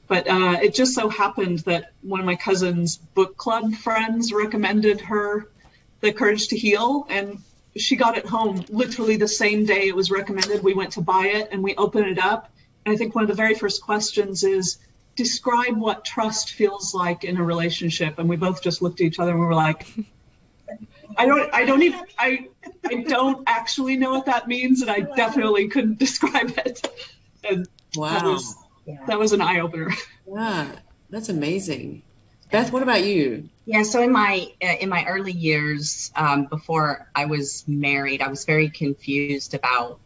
[0.08, 5.02] But uh, it just so happened that one of my cousin's book club friends recommended
[5.02, 5.50] her
[6.02, 7.08] The Courage to Heal.
[7.10, 7.39] And
[7.76, 10.63] she got it home literally the same day it was recommended.
[10.63, 12.52] We went to buy it and we opened it up.
[12.86, 14.78] And I think one of the very first questions is
[15.15, 18.19] describe what trust feels like in a relationship.
[18.19, 19.88] And we both just looked at each other and we were like,
[21.17, 22.49] I don't, I don't even, I,
[22.86, 26.88] I don't actually know what that means, and I definitely couldn't describe it.
[27.43, 29.06] And wow, that was, yeah.
[29.08, 29.91] that was an eye opener.
[30.28, 30.71] Yeah,
[31.10, 32.01] that's amazing.
[32.51, 33.49] Beth, what about you?
[33.65, 38.28] Yeah, so in my uh, in my early years, um, before I was married, I
[38.28, 39.99] was very confused about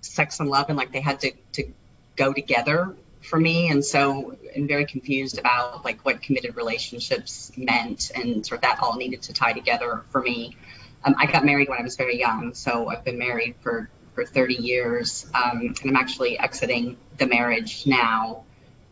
[0.00, 1.72] sex and love, and like they had to to
[2.16, 8.10] go together for me, and so I'm very confused about like what committed relationships meant,
[8.14, 10.56] and sort of that all needed to tie together for me.
[11.04, 14.24] Um, I got married when I was very young, so I've been married for for
[14.24, 18.44] 30 years, um, and I'm actually exiting the marriage now.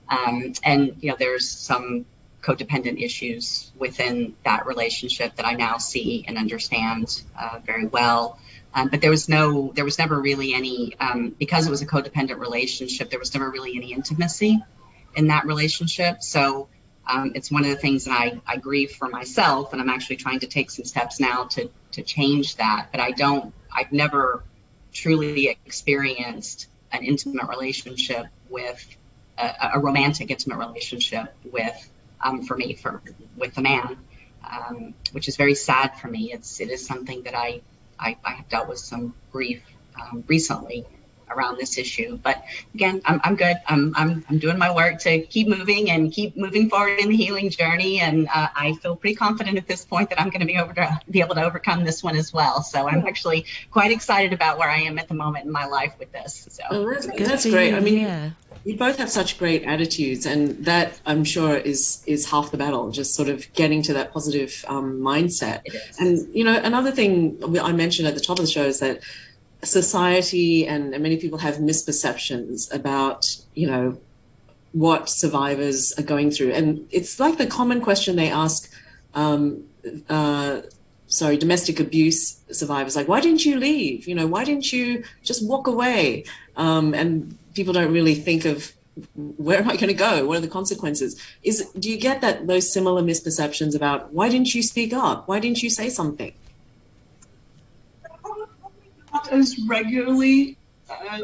[0.09, 2.07] Um, and you know, there's some
[2.43, 8.39] codependent issues within that relationship that I now see and understand uh, very well.
[8.75, 11.87] Um, but there was no, there was never really any, um, because it was a
[11.87, 14.59] codependent relationship, there was never really any intimacy
[15.17, 16.23] in that relationship.
[16.23, 16.69] So
[17.09, 20.17] um, it's one of the things that I, I grieve for myself, and I'm actually
[20.17, 22.89] trying to take some steps now to to change that.
[22.93, 24.45] But I don't, I've never
[24.93, 28.97] truly experienced an intimate relationship with
[29.39, 31.91] a, a romantic intimate relationship with
[32.23, 33.03] um, for me for
[33.37, 33.97] with a man,
[34.49, 36.33] um, which is very sad for me.
[36.33, 37.63] It's it is something that I
[37.99, 39.63] I, I have dealt with some grief
[40.01, 40.87] um, recently
[41.31, 42.19] around this issue.
[42.23, 42.43] But
[42.75, 43.57] again, I'm, I'm good.
[43.67, 47.17] I'm, I'm, I'm doing my work to keep moving and keep moving forward in the
[47.17, 48.01] healing journey.
[48.01, 50.73] And uh, I feel pretty confident at this point that I'm going to be over
[50.75, 52.63] to be able to overcome this one as well.
[52.63, 55.95] So I'm actually quite excited about where I am at the moment in my life
[55.99, 56.49] with this.
[56.51, 57.75] So oh, that's, that's great.
[57.75, 58.31] I mean, yeah
[58.65, 62.91] you both have such great attitudes and that i'm sure is is half the battle
[62.91, 65.63] just sort of getting to that positive um, mindset.
[65.99, 69.01] And you know another thing i mentioned at the top of the show is that
[69.63, 73.99] society and, and many people have misperceptions about you know
[74.73, 76.53] what survivors are going through.
[76.53, 78.71] And it's like the common question they ask
[79.15, 79.65] um,
[80.09, 80.61] uh,
[81.07, 84.07] sorry domestic abuse survivors like why didn't you leave?
[84.07, 86.25] You know why didn't you just walk away?
[86.57, 88.73] Um, and people don't really think of
[89.17, 90.25] where am I going to go?
[90.27, 91.21] What are the consequences?
[91.43, 95.27] Is do you get that those similar misperceptions about why didn't you speak up?
[95.27, 96.33] Why didn't you say something?
[99.13, 100.57] Not as regularly
[100.89, 101.23] uh,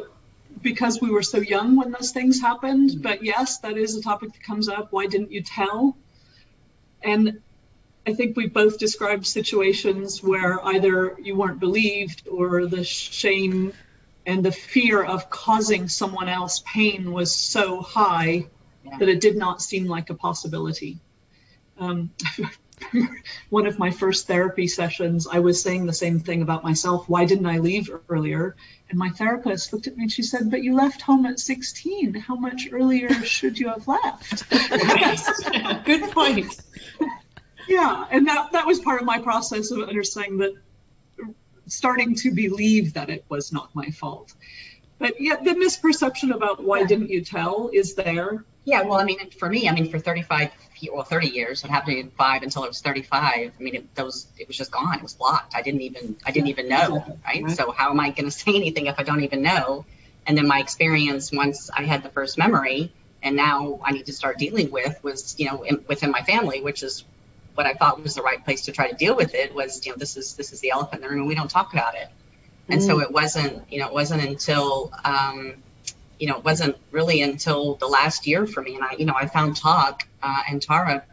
[0.60, 2.90] because we were so young when those things happened.
[2.90, 3.02] Mm-hmm.
[3.02, 4.88] But yes, that is a topic that comes up.
[4.90, 5.96] Why didn't you tell?
[7.02, 7.40] And
[8.08, 13.72] I think we both described situations where either you weren't believed or the shame
[14.26, 18.46] and the fear of causing someone else pain was so high
[18.84, 18.98] yeah.
[18.98, 20.98] that it did not seem like a possibility.
[21.78, 22.10] Um,
[23.50, 27.08] one of my first therapy sessions, I was saying the same thing about myself.
[27.08, 28.56] Why didn't I leave earlier?
[28.90, 32.14] And my therapist looked at me and she said, But you left home at 16.
[32.14, 34.48] How much earlier should you have left?
[35.84, 36.60] Good point.
[37.68, 38.06] yeah.
[38.10, 40.54] And that, that was part of my process of understanding that
[41.66, 44.34] starting to believe that it was not my fault.
[44.98, 46.86] But yet the misperception about why yeah.
[46.86, 48.44] didn't you tell is there.
[48.64, 50.50] Yeah, well, I mean, for me, I mean, for 35,
[50.92, 53.22] well, 30 years, it happened five until I was 35.
[53.22, 54.94] I mean, it, those, it was just gone.
[54.94, 55.54] It was blocked.
[55.54, 57.42] I didn't even, I didn't even know, right?
[57.42, 57.50] right.
[57.50, 59.84] So how am I going to say anything if I don't even know?
[60.26, 62.90] And then my experience once I had the first memory,
[63.22, 66.62] and now I need to start dealing with was, you know, in, within my family,
[66.62, 67.04] which is
[67.54, 69.92] what I thought was the right place to try to deal with it was, you
[69.92, 71.94] know, this is this is the elephant in the room, and we don't talk about
[71.94, 72.08] it.
[72.68, 72.86] And mm.
[72.86, 75.54] so it wasn't, you know, it wasn't until, um,
[76.18, 78.74] you know, it wasn't really until the last year for me.
[78.74, 81.04] And I, you know, I found talk uh, and Tara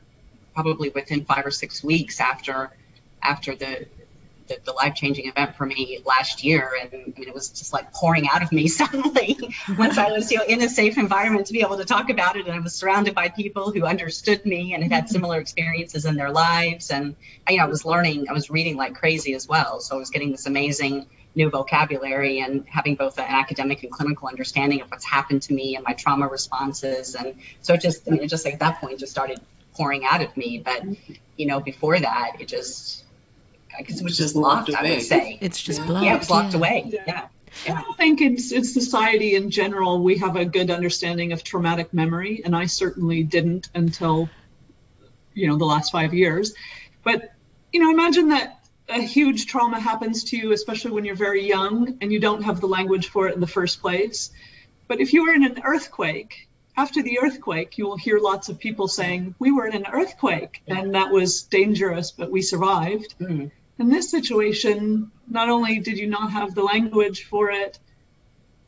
[0.53, 2.71] probably within five or six weeks after
[3.21, 3.85] after the
[4.51, 6.71] the, the life changing event for me last year.
[6.81, 9.37] And I mean, it was just like pouring out of me suddenly
[9.77, 12.35] once I was you know, in a safe environment to be able to talk about
[12.35, 12.45] it.
[12.45, 16.15] And I was surrounded by people who understood me and had had similar experiences in
[16.15, 16.91] their lives.
[16.91, 17.15] And
[17.47, 19.79] I, you know, I was learning, I was reading like crazy as well.
[19.79, 24.27] So I was getting this amazing new vocabulary and having both an academic and clinical
[24.27, 27.15] understanding of what's happened to me and my trauma responses.
[27.15, 29.39] And so it just, I mean, it just like at that point just started
[29.73, 30.59] pouring out of me.
[30.59, 30.83] But,
[31.37, 33.05] you know, before that, it just,
[33.77, 35.37] I guess it was just, just locked, I would say.
[35.41, 35.85] It's just yeah.
[35.87, 36.05] blocked.
[36.05, 36.57] Yeah, it was locked yeah.
[36.57, 36.83] away.
[36.87, 37.03] Yeah.
[37.07, 37.27] yeah.
[37.65, 37.73] Yeah.
[37.73, 41.93] I don't think it's in society in general we have a good understanding of traumatic
[41.93, 44.29] memory, and I certainly didn't until
[45.33, 46.53] you know the last five years.
[47.03, 47.33] But
[47.73, 51.97] you know, imagine that a huge trauma happens to you, especially when you're very young
[52.01, 54.31] and you don't have the language for it in the first place.
[54.87, 58.59] But if you were in an earthquake, after the earthquake, you will hear lots of
[58.59, 63.15] people saying, We were in an earthquake and that was dangerous, but we survived.
[63.19, 63.47] Mm-hmm.
[63.81, 67.79] In this situation, not only did you not have the language for it,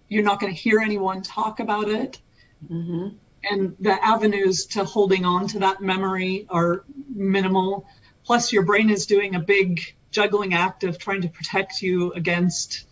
[0.09, 2.19] you're not going to hear anyone talk about it.
[2.67, 3.09] Mm-hmm.
[3.43, 7.85] And the avenues to holding on to that memory are minimal.
[8.23, 12.87] Plus, your brain is doing a big juggling act of trying to protect you against,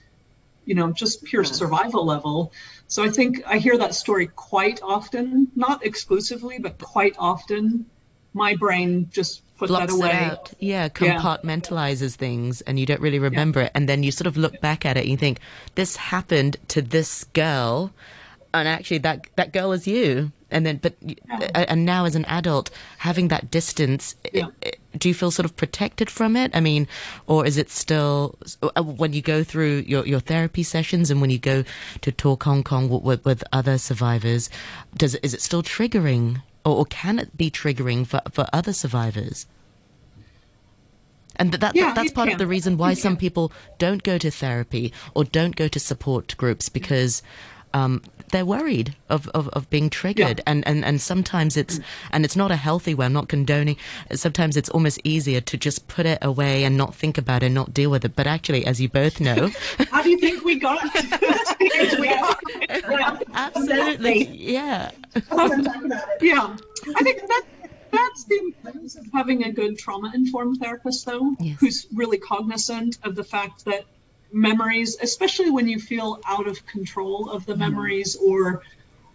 [0.66, 2.54] you know, just pure survival level.
[2.86, 7.88] So I think I hear that story quite often, not exclusively, but quite often.
[8.34, 10.10] My brain just put Blocks that away.
[10.10, 10.54] It out.
[10.60, 12.18] Yeah, compartmentalizes yeah.
[12.18, 13.68] things and you don't really remember yeah.
[13.68, 13.74] it.
[13.76, 15.40] And then you sort of look back at it and you think,
[15.76, 17.94] this happened to this girl.
[18.56, 21.66] And actually, that, that girl is you and then but yeah.
[21.70, 24.48] and now as an adult having that distance yeah.
[24.98, 26.90] do you feel sort of protected from it i mean
[27.26, 31.30] or is it still uh, when you go through your, your therapy sessions and when
[31.30, 31.64] you go
[32.02, 34.50] to talk hong kong with, with other survivors
[34.98, 39.46] does is it still triggering or, or can it be triggering for, for other survivors
[41.38, 42.34] and that, yeah, that's part can.
[42.34, 46.36] of the reason why some people don't go to therapy or don't go to support
[46.38, 47.24] groups because
[47.74, 50.40] um, they're worried of, of, of being triggered.
[50.40, 50.44] Yeah.
[50.48, 51.80] And, and, and sometimes it's,
[52.12, 53.06] and it's not a healthy way.
[53.06, 53.78] I'm not condoning.
[54.14, 57.56] Sometimes it's almost easier to just put it away and not think about it, and
[57.56, 58.16] not deal with it.
[58.16, 59.52] But actually, as you both know.
[59.92, 60.82] How do you think we got
[62.00, 62.38] we are?
[63.34, 64.26] Absolutely.
[64.28, 64.92] Yeah.
[66.22, 66.58] yeah.
[66.96, 67.44] I think that
[67.92, 71.58] that's the importance of having a good trauma informed therapist though yes.
[71.60, 73.84] who's really cognizant of the fact that
[74.32, 77.62] memories, especially when you feel out of control of the mm-hmm.
[77.62, 78.64] memories or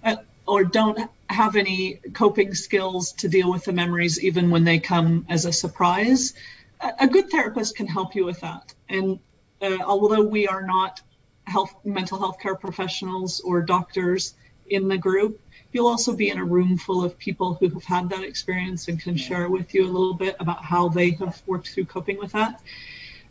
[0.05, 4.79] uh, or don't have any coping skills to deal with the memories even when they
[4.79, 6.35] come as a surprise.
[6.81, 8.75] A, a good therapist can help you with that.
[8.89, 9.19] And
[9.61, 11.01] uh, although we are not
[11.45, 14.35] health mental health care professionals or doctors
[14.69, 15.41] in the group,
[15.73, 19.01] you'll also be in a room full of people who have had that experience and
[19.01, 22.33] can share with you a little bit about how they have worked through coping with
[22.33, 22.63] that.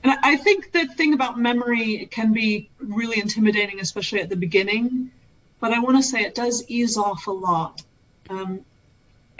[0.05, 5.09] And I think the thing about memory can be really intimidating, especially at the beginning.
[5.59, 7.81] But I want to say it does ease off a lot.
[8.29, 8.59] Um,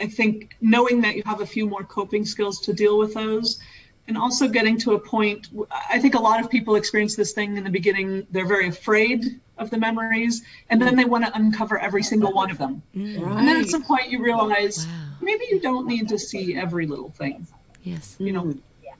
[0.00, 3.60] I think knowing that you have a few more coping skills to deal with those,
[4.08, 5.50] and also getting to a point,
[5.88, 8.26] I think a lot of people experience this thing in the beginning.
[8.32, 12.50] They're very afraid of the memories, and then they want to uncover every single one
[12.50, 12.82] of them.
[12.92, 13.38] Right.
[13.38, 14.92] And then at some point, you realize wow.
[15.20, 17.46] maybe you don't need to see every little thing.
[17.84, 18.16] Yes.
[18.18, 18.52] You know,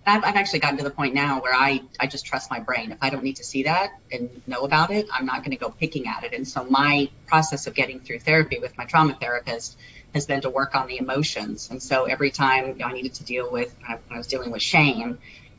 [0.07, 2.93] I've, I've actually gotten to the point now where I, I just trust my brain.
[2.93, 5.57] If I don't need to see that and know about it, I'm not going to
[5.57, 6.33] go picking at it.
[6.33, 9.77] And so my process of getting through therapy with my trauma therapist
[10.15, 11.69] has been to work on the emotions.
[11.71, 14.53] And so every time you know, I needed to deal with, when I was dealing
[14.53, 15.19] with shame,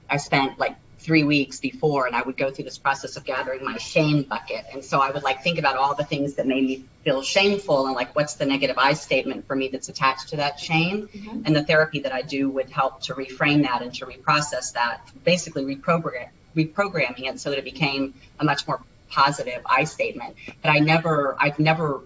[0.10, 3.64] I spent like three weeks before and I would go through this process of gathering
[3.64, 4.66] my shame bucket.
[4.74, 7.86] And so I would like think about all the things that made me feel shameful
[7.86, 11.08] and like what's the negative I statement for me that's attached to that shame.
[11.08, 11.44] Mm-hmm.
[11.46, 15.10] And the therapy that I do would help to reframe that and to reprocess that,
[15.24, 20.36] basically reprogram reprogramming it so that it became a much more positive I statement.
[20.62, 22.02] But I never I've never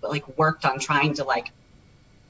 [0.00, 1.50] like worked on trying to like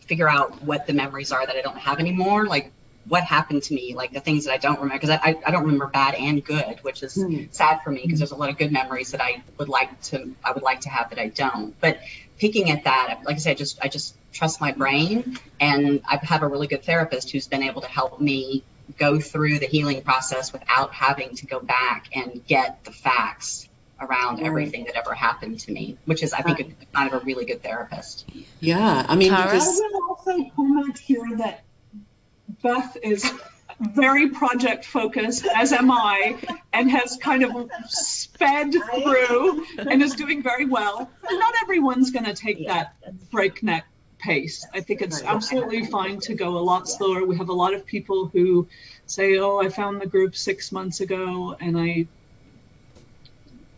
[0.00, 2.46] figure out what the memories are that I don't have anymore.
[2.46, 2.72] Like
[3.08, 5.62] what happened to me, like the things that I don't remember, because I, I don't
[5.62, 7.52] remember bad and good, which is mm.
[7.52, 10.34] sad for me because there's a lot of good memories that I would like to
[10.44, 11.78] I would like to have that I don't.
[11.80, 11.98] But
[12.38, 16.18] picking at that, like I said, I just I just trust my brain, and I
[16.22, 18.64] have a really good therapist who's been able to help me
[18.98, 23.68] go through the healing process without having to go back and get the facts
[24.00, 27.24] around everything that ever happened to me, which is, I think, a, kind of a
[27.24, 28.28] really good therapist.
[28.60, 29.44] Yeah, I mean, Tara?
[29.44, 29.80] because...
[29.80, 31.64] I will also comment here that
[32.62, 33.30] Beth is
[33.80, 36.36] very project focused, as am I,
[36.72, 41.10] and has kind of sped through and is doing very well.
[41.28, 42.94] And not everyone's going to take that
[43.30, 43.86] breakneck
[44.18, 44.66] pace.
[44.74, 47.24] I think it's absolutely fine to go a lot slower.
[47.24, 48.66] We have a lot of people who
[49.06, 52.06] say, Oh, I found the group six months ago and I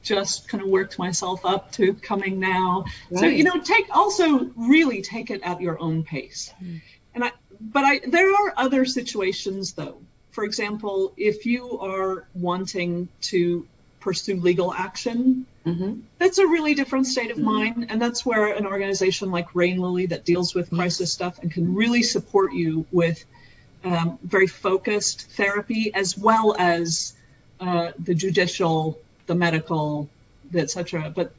[0.02, 2.84] just kind of worked myself up to coming now.
[3.10, 3.20] Right.
[3.20, 6.54] So, you know, take also really take it at your own pace.
[6.58, 6.76] Hmm.
[7.14, 10.00] And I, but I, there are other situations though.
[10.30, 13.66] For example, if you are wanting to
[14.00, 15.46] pursue legal action.
[15.64, 16.00] Mm-hmm.
[16.18, 17.86] That's a really different state of mind.
[17.90, 21.74] And that's where an organization like Rain Lily that deals with crisis stuff and can
[21.74, 23.24] really support you with
[23.84, 27.14] um, very focused therapy as well as
[27.60, 30.08] uh, the judicial, the medical,
[30.54, 31.12] etc.
[31.14, 31.32] But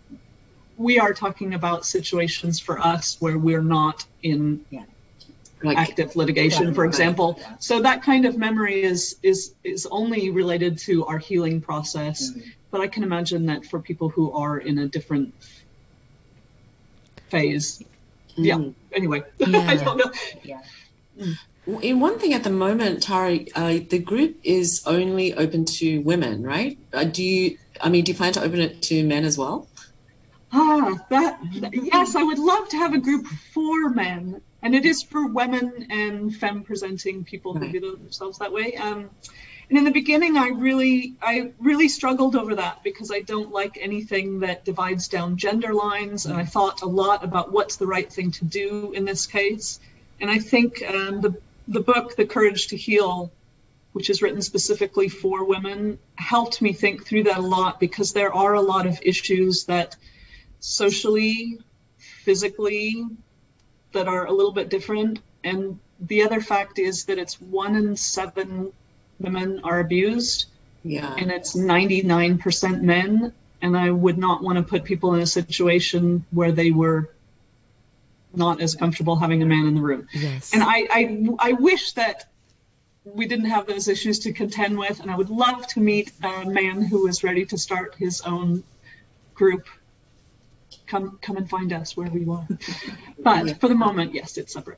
[0.78, 4.64] we are talking about situations for us where we're not in
[5.64, 7.40] Like, active litigation, for example.
[7.60, 12.32] So that kind of memory is is is only related to our healing process.
[12.72, 15.34] But I can imagine that for people who are in a different
[17.30, 17.84] phase.
[18.36, 18.56] Yeah.
[18.56, 18.74] mm.
[18.94, 19.60] Anyway, Yeah.
[19.68, 20.12] I don't know.
[20.44, 20.62] Yeah.
[21.82, 26.42] In one thing at the moment, Tara, uh, the group is only open to women,
[26.44, 26.78] right?
[26.92, 27.58] Uh, do you?
[27.80, 29.68] I mean, do you plan to open it to men as well?
[30.54, 31.40] Ah, that
[31.72, 35.88] yes, I would love to have a group for men, and it is for women
[35.90, 38.76] and femme presenting people who view themselves that way.
[38.76, 39.10] Um,
[39.70, 43.78] and in the beginning, I really, I really struggled over that because I don't like
[43.80, 48.12] anything that divides down gender lines, and I thought a lot about what's the right
[48.12, 49.80] thing to do in this case.
[50.20, 53.32] And I think um, the the book, The Courage to Heal,
[53.94, 58.34] which is written specifically for women, helped me think through that a lot because there
[58.34, 59.96] are a lot of issues that
[60.60, 61.60] socially,
[61.98, 63.06] physically,
[63.94, 65.20] that are a little bit different.
[65.44, 68.72] And the other fact is that it's one in seven
[69.20, 70.46] women are abused,
[70.84, 71.14] Yeah.
[71.18, 73.34] and it's 99% men.
[73.62, 77.12] And I would not want to put people in a situation where they were
[78.34, 80.08] not as comfortable having a man in the room.
[80.14, 80.54] Yes.
[80.54, 82.32] And I, I, I wish that
[83.04, 86.46] we didn't have those issues to contend with, and I would love to meet a
[86.46, 88.64] man who is ready to start his own
[89.34, 89.66] group.
[90.92, 92.46] Come, come and find us wherever you are.
[93.18, 94.78] But for the moment, yes, it's separate.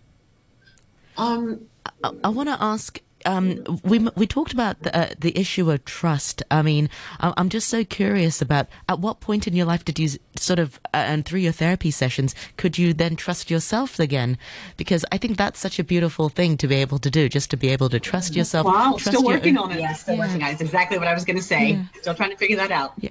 [1.18, 1.61] Um,
[2.03, 3.01] I, I want to ask.
[3.26, 6.43] Um, we we talked about the, uh, the issue of trust.
[6.51, 9.97] I mean, I- I'm just so curious about at what point in your life did
[9.99, 14.38] you sort of, uh, and through your therapy sessions, could you then trust yourself again?
[14.78, 17.57] Because I think that's such a beautiful thing to be able to do, just to
[17.57, 18.65] be able to trust yourself.
[18.65, 19.80] Wow, trust still working own- on it.
[19.80, 20.53] Yes, still working on it.
[20.53, 21.80] It's exactly what I was going to say.
[22.01, 22.93] Still trying to figure that out.
[22.99, 23.09] Yeah.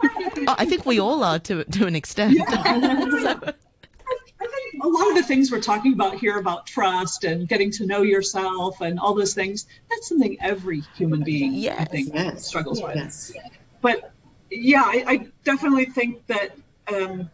[0.49, 2.37] Oh, I think we all are to to an extent.
[2.49, 3.57] I think
[4.81, 8.03] a lot of the things we're talking about here about trust and getting to know
[8.03, 12.47] yourself and all those things, that's something every human being, I think, yes.
[12.47, 12.97] struggles with.
[12.97, 13.33] Yes.
[13.81, 14.13] but
[14.51, 16.57] yeah, I, I definitely think that
[16.93, 17.31] um,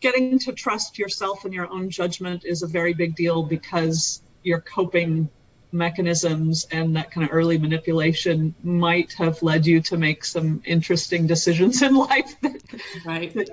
[0.00, 4.60] getting to trust yourself and your own judgment is a very big deal because your
[4.60, 5.28] coping
[5.72, 11.26] mechanisms and that kind of early manipulation might have led you to make some interesting
[11.26, 12.62] decisions in life that,
[13.04, 13.34] Right.
[13.34, 13.48] that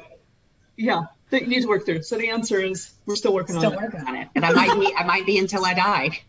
[0.77, 2.03] yeah, that you need to work through.
[2.03, 3.81] So the answer is we're still working Still on it.
[3.81, 4.27] working on it.
[4.35, 6.19] And I might be, I might be until I die.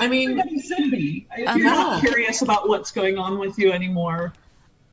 [0.00, 1.26] I mean, You should be.
[1.36, 2.08] If Um, you're not yeah.
[2.08, 4.32] curious about what's going on with you anymore,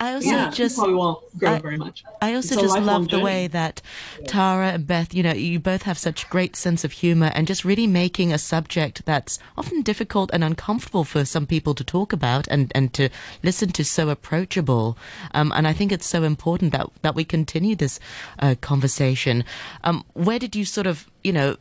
[0.01, 0.49] I also Yeah.
[0.49, 2.03] just probably won't grow I- very much.
[2.21, 3.81] I also just love the way that
[4.27, 7.63] Tara and Beth, you know, you both have such great sense of humor and just
[7.63, 12.47] really making a subject that's often difficult and uncomfortable for some people to talk about
[12.47, 13.09] and, and to
[13.43, 14.97] listen to so approachable.
[15.35, 17.99] Um, and I think it's so important that, that we continue this
[18.39, 19.43] uh, conversation.
[19.83, 21.57] Um, where did you sort of, you know,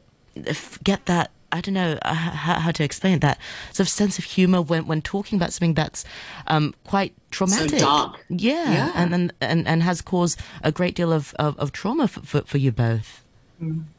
[0.46, 1.30] f- get that?
[1.52, 3.38] I don't know uh, how, how to explain that
[3.72, 6.04] sort of sense of humor when, when talking about something that's
[6.46, 7.70] um, quite traumatic.
[7.70, 8.24] So dark.
[8.28, 8.92] Yeah, Yeah.
[8.94, 12.42] And, and and and has caused a great deal of of, of trauma for, for
[12.42, 13.24] for you both.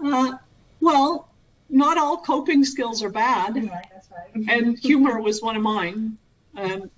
[0.03, 0.33] Uh,
[0.79, 1.29] well,
[1.69, 3.69] not all coping skills are bad,
[4.47, 6.17] and humor was one of mine.
[6.55, 6.89] Um,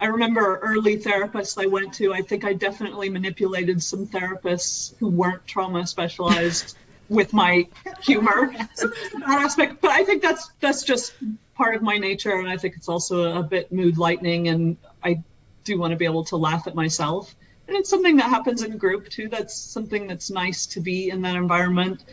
[0.00, 2.12] I remember early therapists I went to.
[2.12, 6.76] I think I definitely manipulated some therapists who weren't trauma specialized
[7.08, 7.66] with my
[8.02, 8.90] humor that
[9.26, 9.80] aspect.
[9.80, 11.14] But I think that's that's just
[11.54, 15.22] part of my nature, and I think it's also a bit mood lightening, and I
[15.64, 17.34] do want to be able to laugh at myself.
[17.66, 19.28] And it's something that happens in group too.
[19.28, 22.04] That's something that's nice to be in that environment.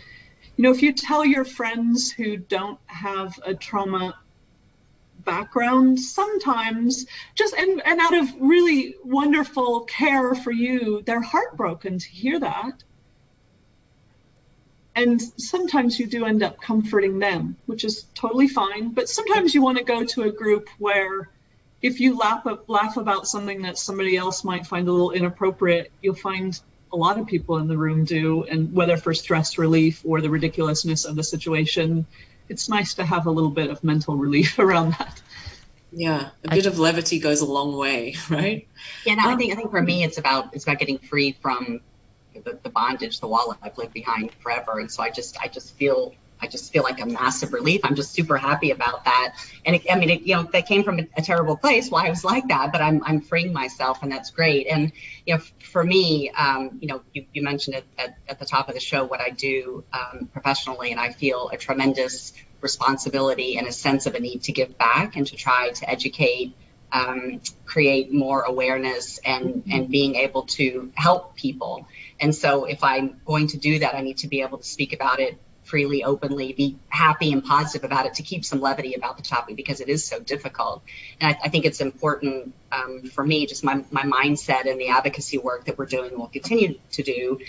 [0.57, 4.15] You know, if you tell your friends who don't have a trauma
[5.23, 12.07] background, sometimes just and, and out of really wonderful care for you, they're heartbroken to
[12.07, 12.83] hear that.
[14.95, 18.89] And sometimes you do end up comforting them, which is totally fine.
[18.89, 21.29] But sometimes you want to go to a group where
[21.81, 26.15] if you laugh, laugh about something that somebody else might find a little inappropriate, you'll
[26.15, 26.59] find
[26.93, 28.43] a lot of people in the room do.
[28.45, 32.05] And whether for stress relief or the ridiculousness of the situation,
[32.47, 35.21] it's nice to have a little bit of mental relief around that.
[35.91, 36.29] Yeah.
[36.43, 38.67] A bit of levity goes a long way, right?
[39.05, 41.33] Yeah, no, I um, think I think for me it's about it's about getting free
[41.41, 41.81] from
[42.43, 45.75] the, the bondage, the wall I've lived behind forever, and so I just I just
[45.75, 47.81] feel I just feel like a massive relief.
[47.83, 49.35] I'm just super happy about that.
[49.65, 52.07] And it, I mean, it, you know, that came from a, a, terrible place why
[52.07, 54.67] I was like that, but I'm, I'm freeing myself and that's great.
[54.67, 54.91] And,
[55.25, 58.67] you know, for me, um, you know, you, you mentioned it at, at, the top
[58.67, 63.67] of the show, what I do um, professionally, and I feel a tremendous responsibility and
[63.67, 66.53] a sense of a need to give back and to try to educate
[66.91, 71.87] um, create more awareness and and being able to help people
[72.19, 74.93] and so if i'm going to do that i need to be able to speak
[74.93, 79.17] about it freely, openly, be happy and positive about it to keep some levity about
[79.17, 80.83] the topic because it is so difficult.
[81.19, 84.89] And I, I think it's important um, for me, just my, my mindset and the
[84.89, 87.39] advocacy work that we're doing and will continue to do,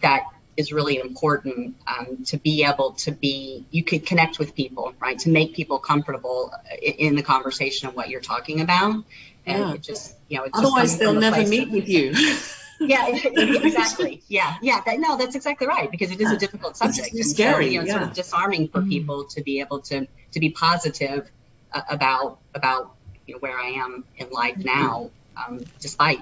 [0.00, 0.22] that
[0.56, 5.18] is really important um, to be able to be, you could connect with people, right?
[5.20, 9.04] To make people comfortable in, in the conversation of what you're talking about.
[9.44, 9.74] And yeah.
[9.74, 12.14] it just, you know, otherwise they'll never meet with you.
[12.80, 14.22] yeah, exactly.
[14.28, 14.80] Yeah, yeah.
[14.86, 17.10] That, no, that's exactly right because it is a difficult subject.
[17.12, 17.66] It's scary.
[17.66, 17.92] So, you know, yeah.
[17.92, 18.90] sort of disarming for mm-hmm.
[18.90, 21.30] people to be able to to be positive
[21.72, 22.94] uh, about about
[23.26, 24.66] you know where I am in life mm-hmm.
[24.66, 26.20] now, um, despite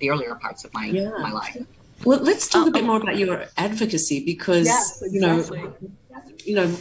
[0.00, 1.10] the earlier parts of my yeah.
[1.10, 1.56] my life.
[2.04, 5.60] Well, let's talk a bit more about your advocacy because yes, exactly.
[5.60, 5.74] you know,
[6.44, 6.76] you know,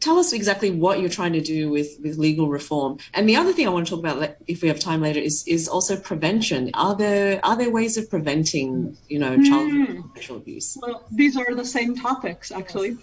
[0.00, 2.98] tell us exactly what you're trying to do with with legal reform.
[3.14, 5.46] And the other thing i want to talk about if we have time later is
[5.46, 6.70] is also prevention.
[6.74, 10.14] Are there are there ways of preventing you know child mm.
[10.14, 10.76] sexual abuse?
[10.80, 12.96] Well these are the same topics actually.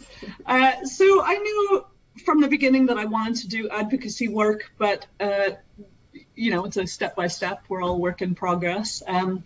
[0.46, 1.86] Uh, so i knew
[2.26, 5.52] from the beginning that i wanted to do advocacy work but uh,
[6.36, 9.04] you know it's a step by step we're all work in progress.
[9.08, 9.44] Um,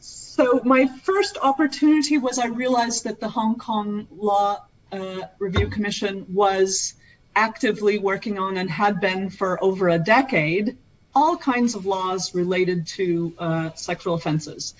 [0.00, 6.26] so my first opportunity was i realized that the hong kong law uh, Review Commission
[6.32, 6.94] was
[7.36, 10.76] actively working on and had been for over a decade
[11.14, 14.74] all kinds of laws related to uh, sexual offenses.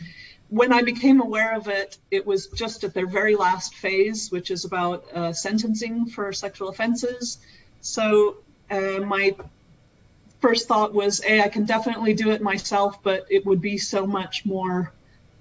[0.49, 4.51] When I became aware of it, it was just at their very last phase, which
[4.51, 7.39] is about uh, sentencing for sexual offenses.
[7.81, 8.37] So
[8.71, 9.35] uh, my
[10.41, 14.07] first thought was, A, I can definitely do it myself, but it would be so
[14.07, 14.93] much more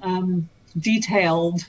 [0.01, 0.47] um,
[0.79, 1.65] detailed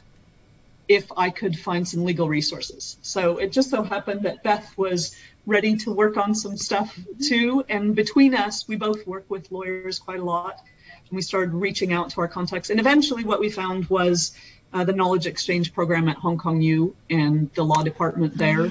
[0.89, 2.99] if I could find some legal resources.
[3.03, 5.17] So it just so happened that Beth was
[5.47, 7.65] ready to work on some stuff too.
[7.69, 10.61] And between us, we both work with lawyers quite a lot.
[11.09, 12.71] And we started reaching out to our contacts.
[12.71, 14.37] And eventually, what we found was
[14.73, 18.71] uh, the knowledge exchange program at Hong Kong U and the law department there.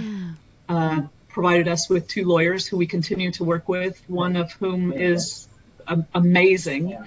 [0.67, 4.93] Uh, provided us with two lawyers who we continue to work with, one of whom
[4.93, 5.47] is
[6.13, 6.97] amazing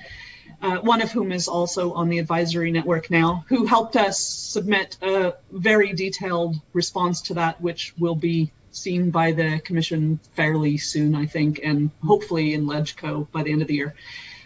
[0.62, 4.96] uh, one of whom is also on the advisory network now, who helped us submit
[5.02, 11.14] a very detailed response to that, which will be seen by the commission fairly soon,
[11.14, 13.94] I think, and hopefully in LegCo by the end of the year.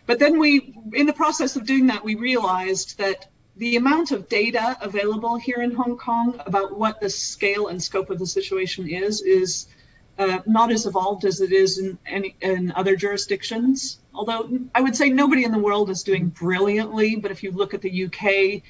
[0.07, 4.29] But then we, in the process of doing that, we realized that the amount of
[4.29, 8.89] data available here in Hong Kong about what the scale and scope of the situation
[8.89, 9.67] is, is
[10.21, 13.99] uh, not as evolved as it is in, any, in other jurisdictions.
[14.15, 17.73] Although I would say nobody in the world is doing brilliantly, but if you look
[17.73, 18.63] at the UK,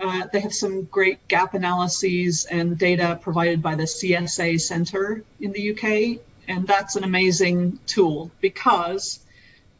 [0.00, 5.52] uh, they have some great gap analyses and data provided by the CSA Centre in
[5.52, 6.20] the UK.
[6.48, 9.20] And that's an amazing tool because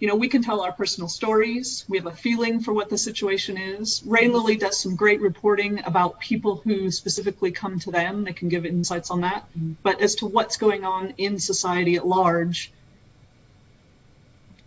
[0.04, 1.86] you know, we can tell our personal stories.
[1.88, 4.02] We have a feeling for what the situation is.
[4.06, 8.22] Rainlily does some great reporting about people who specifically come to them.
[8.22, 9.48] They can give insights on that.
[9.82, 12.70] But as to what's going on in society at large,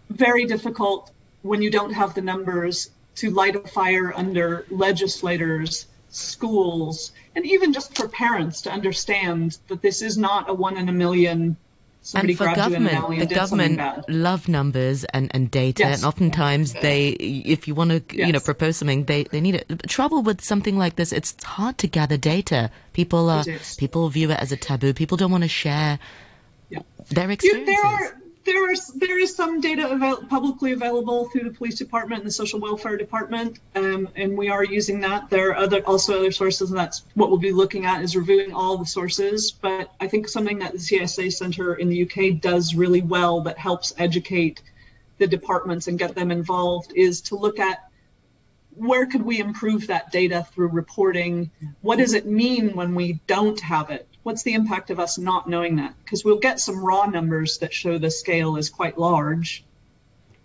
[0.10, 1.12] very difficult
[1.44, 7.74] when you don't have the numbers to light a fire under legislators, schools, and even
[7.74, 11.56] just for parents to understand that this is not a one in a million
[12.08, 15.98] Somebody and for government, the government love numbers and, and data, yes.
[15.98, 18.28] and oftentimes they, if you want to, yes.
[18.28, 19.84] you know, propose something, they, they need it.
[19.90, 22.72] trouble with something like this, it's hard to gather data.
[22.94, 23.44] People are
[23.78, 24.94] people view it as a taboo.
[24.94, 26.00] People don't want to share
[26.70, 26.80] yeah.
[27.10, 27.76] their experiences.
[27.76, 28.18] You, there are
[28.48, 32.32] there is there is some data avail- publicly available through the police department and the
[32.32, 35.30] social welfare department, um, and we are using that.
[35.30, 38.54] There are other also other sources, and that's what we'll be looking at is reviewing
[38.54, 39.52] all the sources.
[39.52, 43.58] But I think something that the CSA Centre in the UK does really well that
[43.58, 44.64] helps educate
[45.18, 47.90] the departments and get them involved is to look at
[48.76, 51.52] where could we improve that data through reporting?
[51.82, 54.08] What does it mean when we don't have it?
[54.28, 55.94] What's the impact of us not knowing that?
[56.04, 59.64] Because we'll get some raw numbers that show the scale is quite large,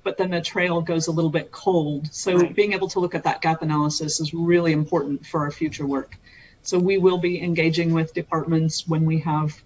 [0.05, 2.09] but then the trail goes a little bit cold.
[2.15, 2.55] So right.
[2.55, 6.17] being able to look at that gap analysis is really important for our future work.
[6.63, 9.61] So we will be engaging with departments when we have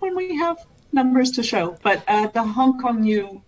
[0.00, 0.58] when we have
[0.92, 1.78] numbers to show.
[1.82, 3.40] But uh, the Hong Kong U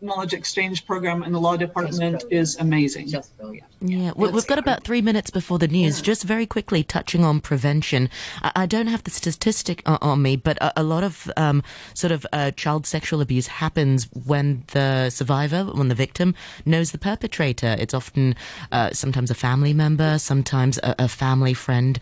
[0.00, 3.08] knowledge exchange program in the law department is amazing.
[3.08, 3.66] Just brilliant.
[3.80, 5.98] Yeah, we, we've got about three minutes before the news.
[5.98, 6.04] Yeah.
[6.04, 8.10] Just very quickly touching on prevention.
[8.42, 11.62] I, I don't have the statistic o- on me, but a, a lot of um,
[11.94, 16.34] sort of uh, child sexual abuse happens when the survivor, when the victim
[16.66, 17.76] knows the perpetrator.
[17.78, 18.34] It's often
[18.72, 21.98] uh, sometimes a family member, sometimes a, a family friend.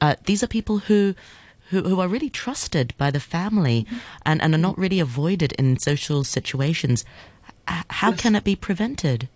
[0.00, 1.14] Uh, these are people who.
[1.70, 3.86] Who, who are really trusted by the family
[4.26, 7.06] and, and are not really avoided in social situations.
[7.66, 9.28] How can it be prevented?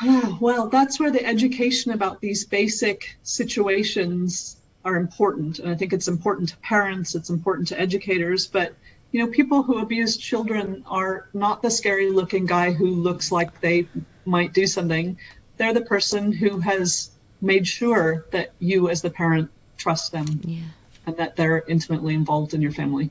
[0.00, 5.58] Ah, well, that's where the education about these basic situations are important.
[5.58, 8.74] And I think it's important to parents, it's important to educators, but
[9.10, 13.60] you know, people who abuse children are not the scary looking guy who looks like
[13.60, 13.88] they
[14.26, 15.16] might do something.
[15.56, 20.60] They're the person who has made sure that you as the parent trust them Yeah.
[21.06, 23.10] and that they're intimately involved in your family.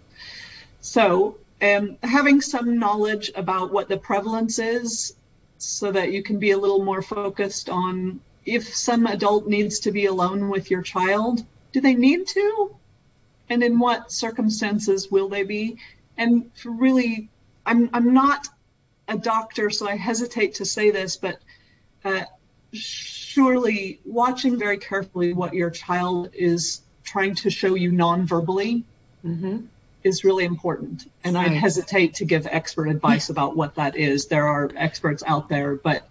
[0.82, 5.16] So, um, having some knowledge about what the prevalence is
[5.58, 9.92] so that you can be a little more focused on if some adult needs to
[9.92, 11.44] be alone with your child,
[11.74, 12.76] do they need to?
[13.50, 15.78] And in what circumstances will they be?
[16.18, 17.30] And really,
[17.66, 18.48] I'm, I'm not
[19.08, 21.40] a doctor, so I hesitate to say this, but
[22.06, 22.24] uh,
[22.72, 28.84] surely watching very carefully what your child is trying to show you non-verbally
[29.22, 29.58] hmm
[30.04, 31.12] is really important.
[31.24, 34.28] And I hesitate to give expert advice about what that is.
[34.28, 36.08] There are experts out there, but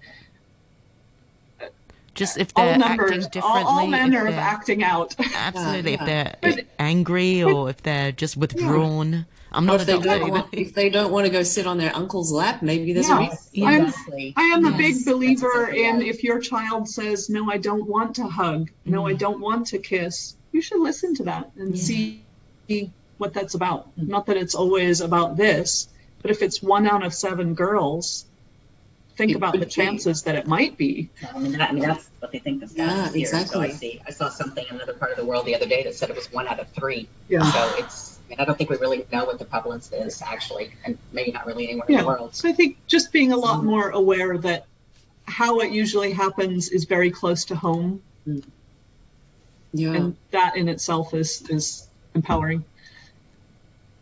[2.14, 5.14] Just if all they're acting numbers, differently, all, all manner of acting out.
[5.34, 9.26] Absolutely, Yeah, if they're But- angry or if they're just withdrawn.
[9.52, 11.78] I'm not a if they, don't want, if they don't want to go sit on
[11.78, 13.18] their uncle's lap, maybe there's a Yeah.
[13.20, 13.38] reason.
[13.52, 13.66] Yeah.
[13.66, 14.34] I'm- Exactly.
[14.36, 18.16] I am a big believer exactly in if your child says, No, I don't want
[18.16, 19.18] to hug, no, I mm.
[19.18, 21.82] don't want to kiss, you should listen to that and Yeah.
[21.82, 22.22] see
[23.18, 23.88] what that's about.
[23.98, 24.08] Hmm.
[24.08, 25.88] Not that it's always about this,
[26.22, 28.26] but if it's one out of seven girls,
[29.16, 29.72] think It about could the be.
[29.72, 31.08] chances that it might be.
[31.34, 33.46] I mean, that, I mean, that's what they think the stats Yeah, is here.
[33.46, 35.82] So I see, I saw something in another part of the world the other day
[35.84, 37.08] that said it was one out of three.
[37.28, 37.50] Yeah.
[37.50, 40.72] So it's, I mean, I don't think we really know what the prevalence is actually,
[40.84, 42.34] and maybe not really anywhere in the world.
[42.34, 43.66] So I think just being a lot hmm.
[43.66, 44.66] more aware that
[45.26, 48.38] how it usually happens is very close to home, hmm.
[49.72, 49.92] Yeah.
[49.92, 52.64] and that in itself is is empowering.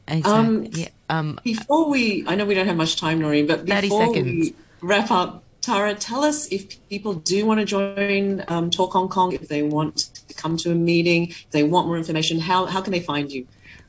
[0.08, 0.32] Exactly.
[0.32, 0.88] Um, yeah.
[1.08, 4.26] Um, Before we, I know we don't have much time, Noreen, but 30 before seconds.
[4.26, 9.08] we wrap up, Tara, tell us if people do want to join um, Talk Hong
[9.08, 12.66] Kong, if they want to come to a meeting, if they want more information, how,
[12.66, 13.46] how can they find you?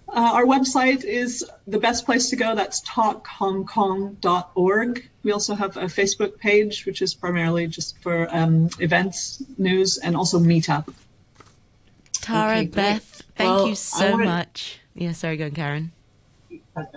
[0.08, 2.56] Uh, our website is the best place to go.
[2.56, 5.10] That's talkhongkong.org.
[5.24, 10.16] We also have a Facebook page, which is primarily just for um, events, news, and
[10.16, 10.94] also Meetup.
[12.22, 12.68] Tara, Okay.
[12.68, 14.80] Beth, thank Well, you so wanna- much.
[14.94, 15.92] Yeah, sorry, go on, Karen.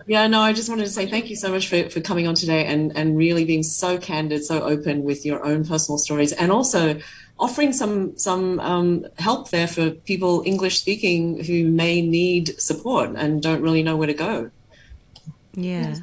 [0.06, 2.34] Yeah, no, I just wanted to say thank you so much for, for coming on
[2.34, 6.50] today and, and really being so candid, so open with your own personal stories, and
[6.50, 7.00] also
[7.38, 13.42] offering some some um, help there for people English speaking who may need support and
[13.42, 14.50] don't really know where to go.
[15.54, 15.94] Yeah.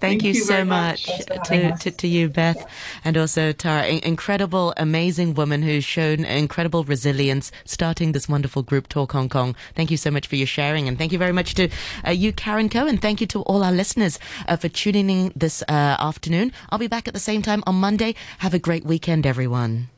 [0.00, 1.48] Thank Thank, you, you so much, much.
[1.48, 2.66] Having to, to, to you, Beth,
[3.04, 3.86] and also Tara.
[3.86, 9.54] In- incredible, amazing woman who's shown incredible resilience starting this wonderful group, Talk Hong Kong.
[9.74, 10.88] Thank you so much for your sharing.
[10.88, 11.68] And thank you very much to
[12.06, 12.96] uh, you, Karen Cohen.
[12.96, 16.52] Thank you to all our listeners uh, for tuning in this uh, afternoon.
[16.70, 18.14] I'll be back at the same time on Monday.
[18.38, 19.88] Have a great weekend, everyone.